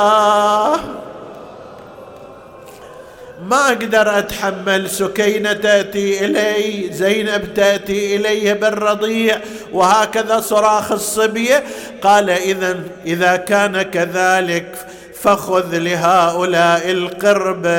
ما 3.48 3.68
أقدر 3.68 4.18
أتحمل 4.18 4.90
سكينة 4.90 5.52
تأتي 5.52 6.24
إلي 6.24 6.92
زينب 6.92 7.54
تأتي 7.54 8.16
إلي 8.16 8.54
بالرضيع. 8.54 9.40
وهكذا 9.72 10.40
صراخ 10.40 10.92
الصبيه 10.92 11.64
قال 12.02 12.30
اذا 12.30 12.80
إذا 13.06 13.36
كان 13.36 13.82
كذلك 13.82 14.86
فخذ 15.22 15.78
لهؤلاء 15.78 16.90
القربه 16.90 17.70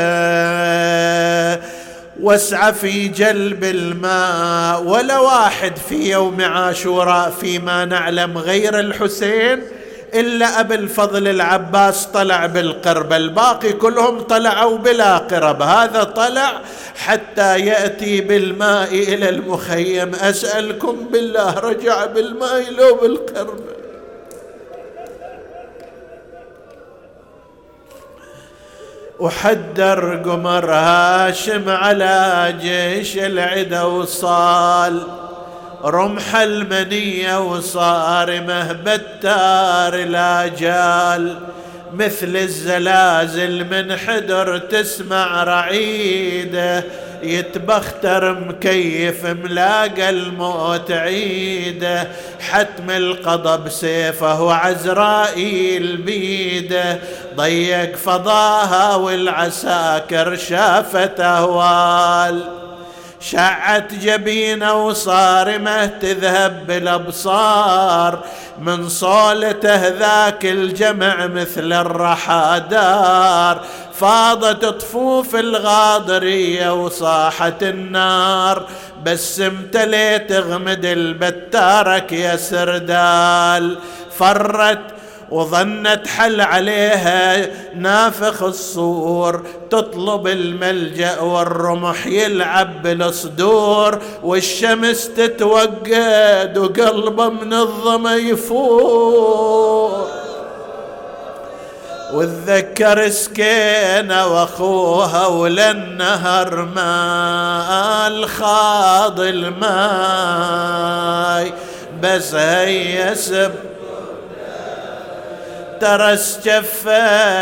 واسعى 2.21 2.73
في 2.73 3.07
جلب 3.07 3.63
الماء 3.63 4.83
ولا 4.83 5.19
واحد 5.19 5.77
في 5.77 6.11
يوم 6.11 6.41
عاشوراء 6.41 7.29
فيما 7.29 7.85
نعلم 7.85 8.37
غير 8.37 8.79
الحسين. 8.79 9.63
إلا 10.13 10.59
أبي 10.59 10.75
الفضل 10.75 11.27
العباس 11.27 12.05
طلع 12.05 12.45
بالقرب 12.45 13.13
الباقي 13.13 13.73
كلهم 13.73 14.19
طلعوا 14.19 14.77
بلا 14.77 15.17
قرب. 15.17 15.61
هذا 15.61 16.03
طلع 16.03 16.61
حتى 16.95 17.59
يأتي 17.59 18.21
بالماء 18.21 18.93
إلى 18.93 19.29
المخيم. 19.29 20.15
أسألكم 20.15 20.97
بالله 21.11 21.53
رجع 21.53 22.05
بالماء 22.05 22.71
لو 22.71 22.95
بالقرب. 22.95 23.76
وحدر 29.19 30.15
قمر 30.25 30.71
هاشم 30.73 31.69
على 31.69 32.55
جيش 32.61 33.17
العدا 33.17 33.83
وصال. 33.83 35.03
رمح 35.85 36.35
المنية 36.35 37.39
وصارمه 37.39 38.71
بتار 38.73 39.93
الآجال 39.93 41.39
مثل 41.93 42.37
الزلازل 42.37 43.65
من 43.65 43.95
حدر 43.97 44.57
تسمع 44.57 45.43
رعيده 45.43 46.83
يتبختر 47.23 48.39
مكيف 48.39 49.25
ملاقى 49.25 50.09
الموت 50.09 50.91
عيده 50.91 52.07
حتم 52.39 52.89
القضى 52.89 53.63
بسيفه 53.63 54.41
وعزرائيل 54.41 55.97
بيده 55.97 56.99
ضيق 57.35 57.95
فضاها 57.95 58.95
والعساكر 58.95 60.35
شافت 60.35 61.19
اهوال 61.19 62.56
شعت 63.19 63.93
جبينه 63.93 64.73
وصارمه 64.73 65.85
تذهب 65.85 66.67
بالابصار. 66.67 68.23
من 68.61 68.89
صولته 68.89 69.87
ذاك 69.87 70.45
الجمع 70.45 71.27
مثل 71.27 71.73
الرحى 71.73 72.61
دار 72.69 73.61
فاضت 73.93 74.65
طفوف 74.65 75.35
الغاضرية 75.35 76.73
وصاحت 76.73 77.63
النار. 77.63 78.67
بس 79.03 79.41
امتليت 79.41 80.31
اغمد 80.31 80.85
البتارك 80.85 82.11
يا 82.11 82.35
سردال. 82.35 83.77
فرت 84.17 84.96
وظنت 85.31 86.07
حل 86.07 86.41
عليها 86.41 87.47
نافخ 87.75 88.43
الصور 88.43 89.43
تطلب 89.69 90.27
الملجأ 90.27 91.19
والرمح 91.19 92.07
يلعب 92.07 92.83
بالصدور 92.83 93.99
والشمس 94.23 95.09
تتوقد 95.09 96.57
وقلبه 96.57 97.29
من 97.29 97.53
الظما 97.53 98.15
يفور. 98.15 100.07
وتذكر 102.13 103.09
سكينة 103.09 104.27
وأخوها 104.27 105.27
وللنهر 105.27 106.55
ما 106.75 108.07
الخاض 108.07 109.19
الماي 109.19 110.73
بس 112.03 112.35
هي 112.35 113.15
سب 113.15 113.51
ترس 115.81 116.39
جفه 116.45 117.37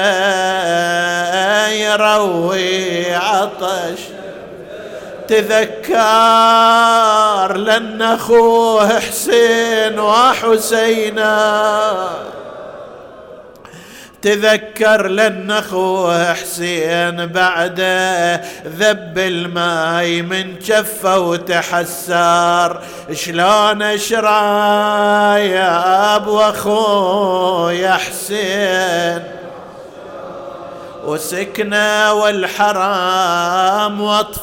يروي 1.68 3.16
عطش. 3.16 4.00
تذكر 5.28 5.96
لأن 7.58 8.02
أخوه 8.02 9.00
حسين 9.00 10.00
وحسينا. 10.00 11.36
تذكر 14.26 15.08
لن 15.08 15.52
أخوه 15.52 16.34
حسين 16.34 17.26
بعده 17.26 18.36
ذب 18.66 19.18
الماي 19.18 20.22
من 20.22 20.60
جفه 20.60 21.20
وتحسر. 21.20 22.82
شلون 23.14 23.82
اشرى 23.82 24.30
يا 25.50 26.16
أبو 26.16 26.40
أخويا 26.40 27.94
حسين؟ 27.94 29.24
وسكنة 31.06 32.14
والحرام 32.14 34.02
وأطفال 34.02 34.36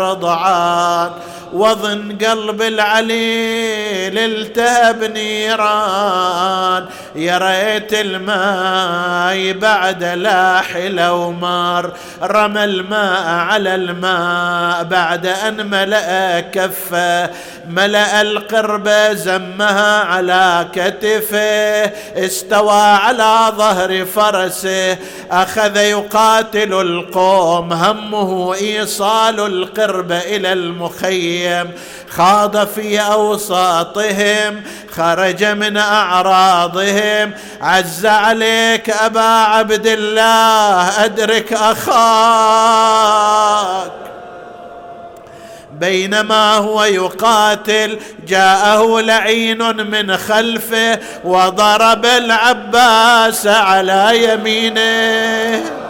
رضعان. 0.00 1.10
وظن 1.52 2.18
قلب 2.24 2.62
العليل 2.62 4.18
التهب 4.18 5.04
نيران. 5.04 6.86
يا 7.14 7.38
ريت 7.38 7.94
الماء 7.94 9.52
بعد 9.52 10.04
لاح 10.04 10.76
لو 10.76 11.30
مار 11.32 11.92
رمى 12.22 12.64
الماء 12.64 13.28
على 13.28 13.74
الماء 13.74 14.84
بعد 14.84 15.26
أن 15.26 15.70
ملأ 15.70 16.40
كفه. 16.40 17.30
ملأ 17.68 18.20
القربة 18.20 19.12
زمها 19.12 19.98
على 20.04 20.68
كتفه 20.72 21.92
استوى 22.24 22.82
على 22.82 23.52
ظهر 23.56 24.04
فرسه. 24.04 24.98
أخذ 25.30 25.76
يقاتل 25.76 26.72
القوم 26.72 27.72
همه 27.72 28.54
إيصال 28.54 29.40
القربة 29.40 30.18
إلى 30.18 30.52
المخيم. 30.52 31.39
خاض 32.10 32.66
في 32.66 33.00
أوساطهم 33.00 34.62
خرج 34.90 35.44
من 35.44 35.76
أعراضهم. 35.76 37.32
عز 37.60 38.06
عليك 38.06 38.90
أبا 38.90 39.20
عبد 39.20 39.86
الله 39.86 41.04
أدرك 41.04 41.52
أخاك. 41.52 42.80
بينما 45.72 46.54
هو 46.54 46.84
يقاتل 46.84 47.98
جاءه 48.26 49.00
لعين 49.00 49.76
من 49.90 50.16
خلفه 50.16 50.98
وضرب 51.24 52.06
العباس 52.06 53.46
على 53.46 54.32
يمينه. 54.32 55.89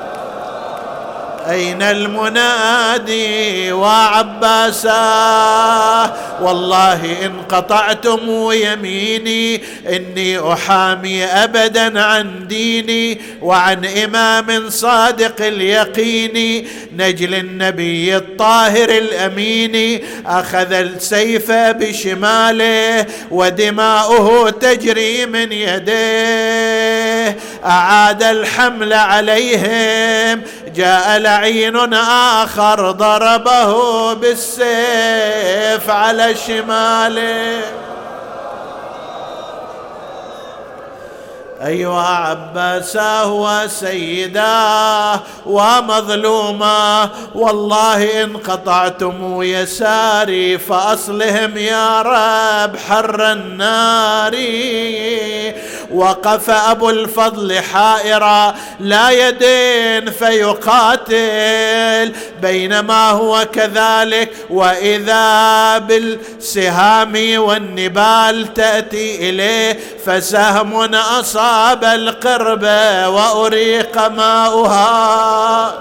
أين 1.51 1.83
المنادي 1.83 3.73
وعباسا؟ 3.73 4.91
والله 6.41 7.27
إن 7.27 7.33
قطعتم 7.49 8.21
يميني 8.53 9.63
إني 9.89 10.53
أحامي 10.53 11.25
أبدا 11.25 12.03
عن 12.03 12.49
ديني 12.49 13.21
وعن 13.43 13.85
إمام 13.85 14.71
صادق 14.71 15.47
اليقين. 15.47 16.67
نجل 16.97 17.35
النبي 17.35 18.17
الطاهر 18.17 18.89
الأمين 18.89 20.05
أخذ 20.27 20.73
السيف 20.73 21.51
بشماله 21.53 23.07
ودماؤه 23.31 24.51
تجري 24.51 25.27
من 25.27 25.53
يديه. 25.53 27.37
أعاد 27.65 28.23
الحمل 28.23 28.93
عليهم 28.93 30.43
جاء 30.75 31.19
لعين 31.19 31.95
آخر 31.95 32.91
ضربه 32.91 34.13
بالسيف 34.13 35.91
على 35.91 36.35
شماله. 36.47 37.61
أيها 41.67 42.03
عباساه 42.03 43.33
وسيداه 43.33 45.21
ومظلوما. 45.47 47.11
والله 47.35 48.25
إن 48.25 48.37
قطعتم 48.37 49.43
يساري 49.43 50.59
فأصلهم 50.59 51.57
يا 51.57 52.03
رب 52.03 52.77
حر 52.77 53.33
النار. 53.33 54.37
وقف 55.93 56.51
أبو 56.51 56.91
الفضل 56.91 57.61
حائرا 57.61 58.55
لا 58.81 59.11
يدين 59.11 60.11
فيقاتل 60.11 62.13
بينما 62.43 63.11
هو 63.11 63.47
كذلك. 63.53 64.33
وإذا 64.51 65.79
بالسهام 65.79 67.13
والنبال 67.37 68.55
تأتي 68.55 69.31
إليه 69.31 69.79
فسهم 70.07 70.95
أصاب 70.95 71.50
القرب 71.85 72.65
وأريق 73.07 74.09
ماؤها. 74.09 75.73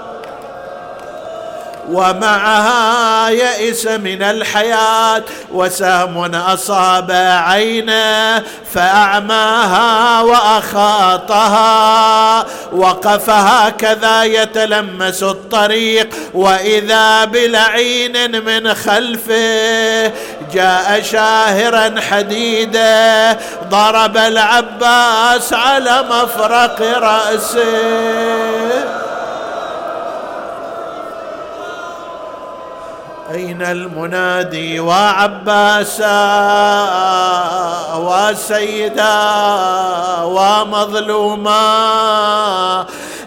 ومعها 1.90 3.28
يئس 3.28 3.86
من 3.86 4.22
الحياة 4.22 5.22
وسهم 5.52 6.34
أصاب 6.34 7.10
عينه 7.46 8.42
فأعماها 8.74 10.20
وأخاطها 10.22 11.60
وقف 12.72 13.30
هكذا 13.30 14.24
يتلمس 14.24 15.22
الطريق 15.22 16.08
وإذا 16.34 17.24
بلعين 17.24 18.44
من 18.44 18.74
خلفه 18.74 20.12
جاء 20.52 21.02
شاهرا 21.02 22.00
حديدا 22.10 23.36
ضرب 23.70 24.16
العباس 24.16 25.52
على 25.52 26.04
مفرق 26.10 26.82
رأسه 26.98 27.60
أين 33.34 33.62
المنادي 33.62 34.80
وعباسا 34.80 36.20
وسيدا 37.96 39.20
ومظلوما 40.22 41.56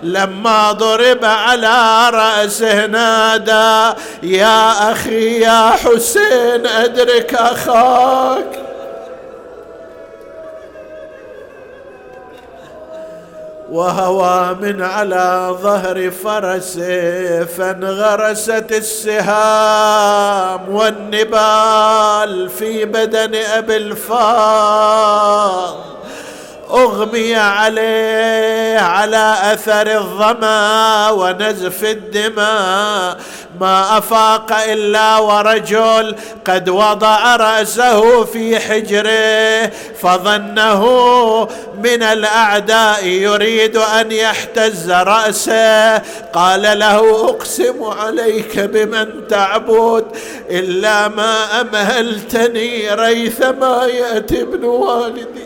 لما 0.03 0.71
ضرب 0.71 1.25
على 1.25 2.09
رأسه 2.09 2.85
نادى 2.85 3.99
يا 4.23 4.91
أخي 4.91 5.39
يا 5.39 5.69
حسين 5.69 6.67
أدرك 6.67 7.33
أخاك 7.33 8.59
وهوى 13.73 14.55
من 14.61 14.81
على 14.81 15.57
ظهر 15.61 16.11
فرسه 16.11 17.45
فانغرست 17.45 18.71
السهام 18.71 20.69
والنبال 20.75 22.49
في 22.49 22.85
بدن 22.85 23.35
أبي 23.35 23.77
الفاض 23.77 25.75
أغمي 26.71 27.35
عليه 27.35 28.79
على 28.79 29.35
أثر 29.53 29.97
الظمأ 29.97 31.09
ونزف 31.09 31.83
الدماء. 31.83 33.19
ما 33.59 33.97
أفاق 33.97 34.53
إلا 34.67 35.17
ورجل 35.17 36.15
قد 36.47 36.69
وضع 36.69 37.35
رأسه 37.35 38.23
في 38.23 38.59
حجره 38.59 39.71
فظنه 40.01 40.83
من 41.83 42.03
الأعداء 42.03 43.05
يريد 43.05 43.77
أن 43.77 44.11
يحتز 44.11 44.91
رأسه. 44.91 45.97
قال 46.33 46.61
له 46.79 47.29
أقسم 47.29 47.83
عليك 47.83 48.59
بمن 48.59 49.27
تعبد 49.27 50.05
إلا 50.49 51.07
ما 51.07 51.61
أمهلتني 51.61 52.93
ريثما 52.93 53.85
يأتي 53.85 54.41
ابن 54.41 54.63
والدي. 54.63 55.42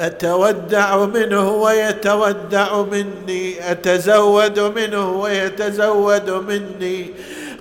أتودع 0.00 0.96
منه 0.96 1.50
ويتودع 1.50 2.82
مني 2.82 3.70
أتزود 3.70 4.60
منه 4.60 5.10
ويتزود 5.10 6.30
مني. 6.30 7.14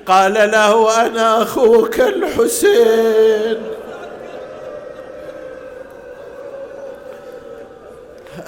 قال 0.05 0.33
له 0.33 1.05
أنا 1.05 1.43
أخوك 1.43 1.99
الحسين. 1.99 3.57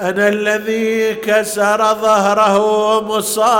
أنا 0.02 0.28
الذي 0.28 1.14
كسر 1.16 1.94
ظهره 1.94 3.02
مصابك 3.02 3.52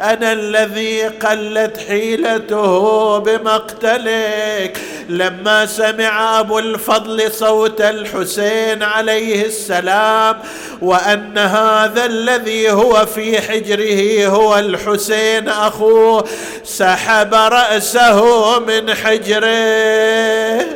أنا 0.00 0.32
الذي 0.32 1.02
قلت 1.02 1.76
حيلته 1.88 3.18
بمقتلك. 3.18 4.78
لما 5.08 5.66
سمع 5.66 6.40
أبو 6.40 6.58
الفضل 6.58 7.32
صوت 7.32 7.80
الحسين 7.80 8.82
عليه 8.82 9.46
السلام 9.46 10.38
وأن 10.80 11.38
هذا 11.38 12.04
الذي 12.04 12.70
هو 12.70 13.06
في 13.06 13.40
حجره 13.40 14.26
هو 14.26 14.58
الحسين 14.58 15.48
أخوه 15.48 16.24
سحب 16.64 17.34
رأسه 17.34 18.58
من 18.58 18.94
حجره. 18.94 20.66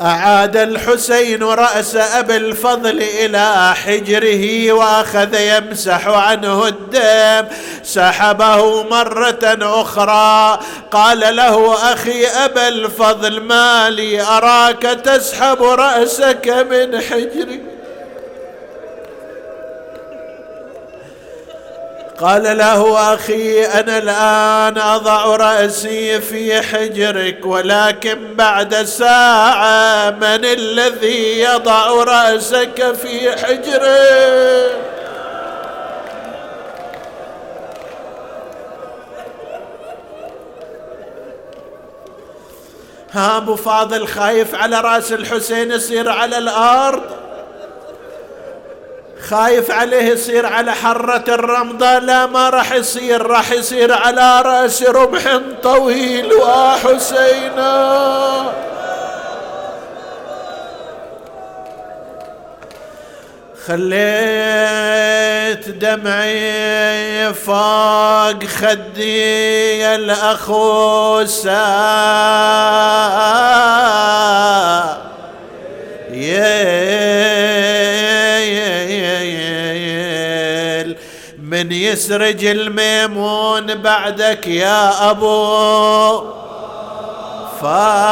أعاد 0.00 0.56
الحسين 0.56 1.42
رأس 1.42 1.96
أبي 1.96 2.36
الفضل 2.36 3.02
إلى 3.02 3.74
حجره 3.74 4.72
وأخذ 4.72 5.34
يمسح 5.40 6.08
عنه 6.08 6.66
الدم. 6.66 7.56
سحبه 7.84 8.82
مرة 8.82 9.58
أخرى. 9.62 10.60
قال 10.90 11.36
له 11.36 11.92
أخي 11.92 12.26
أبا 12.26 12.68
الفضل 12.68 13.40
ما 13.40 13.90
لي 13.90 14.22
أراك 14.22 14.82
تسحب 14.82 15.62
رأسك 15.62 16.48
من 16.70 17.00
حجري 17.00 17.71
قال 22.22 22.58
له 22.58 23.14
أخي 23.14 23.64
أنا 23.64 23.98
الآن 23.98 24.78
أضع 24.78 25.24
رأسي 25.24 26.20
في 26.20 26.62
حجرك 26.62 27.46
ولكن 27.46 28.34
بعد 28.34 28.74
ساعة 28.74 30.10
من 30.10 30.44
الذي 30.44 31.40
يضع 31.40 31.86
رأسك 31.86 32.94
في 32.94 33.32
حجره؟ 33.32 34.92
ها 43.12 43.36
أبو 43.36 43.56
فاضل 43.56 44.06
خايف 44.06 44.54
على 44.54 44.80
رأس 44.80 45.12
الحسين 45.12 45.70
يصير 45.70 46.08
على 46.08 46.38
الأرض؟ 46.38 47.21
خايف 49.32 49.70
عليه 49.70 50.02
يصير 50.02 50.46
على 50.46 50.72
حرة 50.72 51.24
الرمضة. 51.28 51.98
لا 51.98 52.26
ما 52.26 52.50
راح 52.50 52.72
يصير 52.72 53.26
راح 53.26 53.52
يصير 53.52 53.92
على 53.92 54.42
رأس 54.42 54.82
رمح 54.82 55.40
طويل. 55.62 56.32
وحسينا 56.32 57.72
خليت 63.66 65.68
دمعي 65.68 67.34
فوق 67.34 68.44
خدي 68.44 69.94
الأخو 69.94 71.24
يا 76.12 77.41
من 81.64 81.72
يسرج 81.72 82.44
الميمون 82.44 83.74
بعدك 83.74 84.46
يا 84.46 85.10
أبو 85.10 86.22
فاضل 87.60 88.02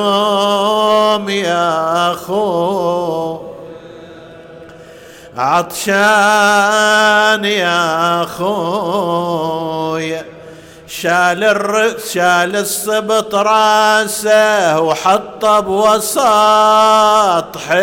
المظلوم 0.00 1.28
يا 1.28 2.12
أخو 2.12 3.38
عطشان 5.36 5.84
يا 7.44 8.22
أخوي. 8.22 9.60
شال 10.90 11.44
الرأس 11.44 12.14
شال 12.14 12.56
الصبط 12.56 13.34
راسه 13.34 14.80
وحطه 14.80 15.60
بوسط 15.60 17.56
حجر. 17.68 17.74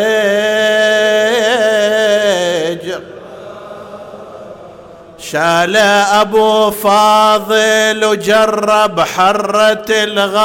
شال 5.19 5.77
أبو 5.77 6.71
فاضل 6.71 8.05
وجرب 8.05 9.01
حرة 9.01 9.85
الغابرة 9.89 10.37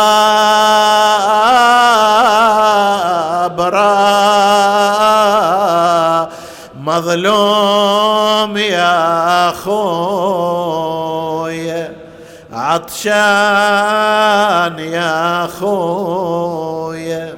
مظلوم 6.80 8.56
يا 8.56 9.48
أخوي. 9.48 11.22
عطشان 12.62 13.18
يا 14.78 15.44
أخوي 15.44 17.32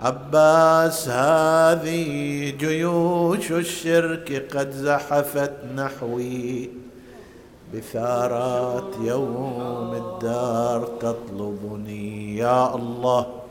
عباس 0.00 1.08
هذه 1.08 2.50
جيوش 2.58 3.52
الشرك 3.52 4.56
قد 4.56 4.70
زحفت 4.70 5.52
نحوي. 5.76 6.70
بثارات 7.74 8.94
يوم 9.02 9.94
الدار 9.94 10.88
تطلبني. 11.00 12.36
يا 12.36 12.74
الله 12.74 13.41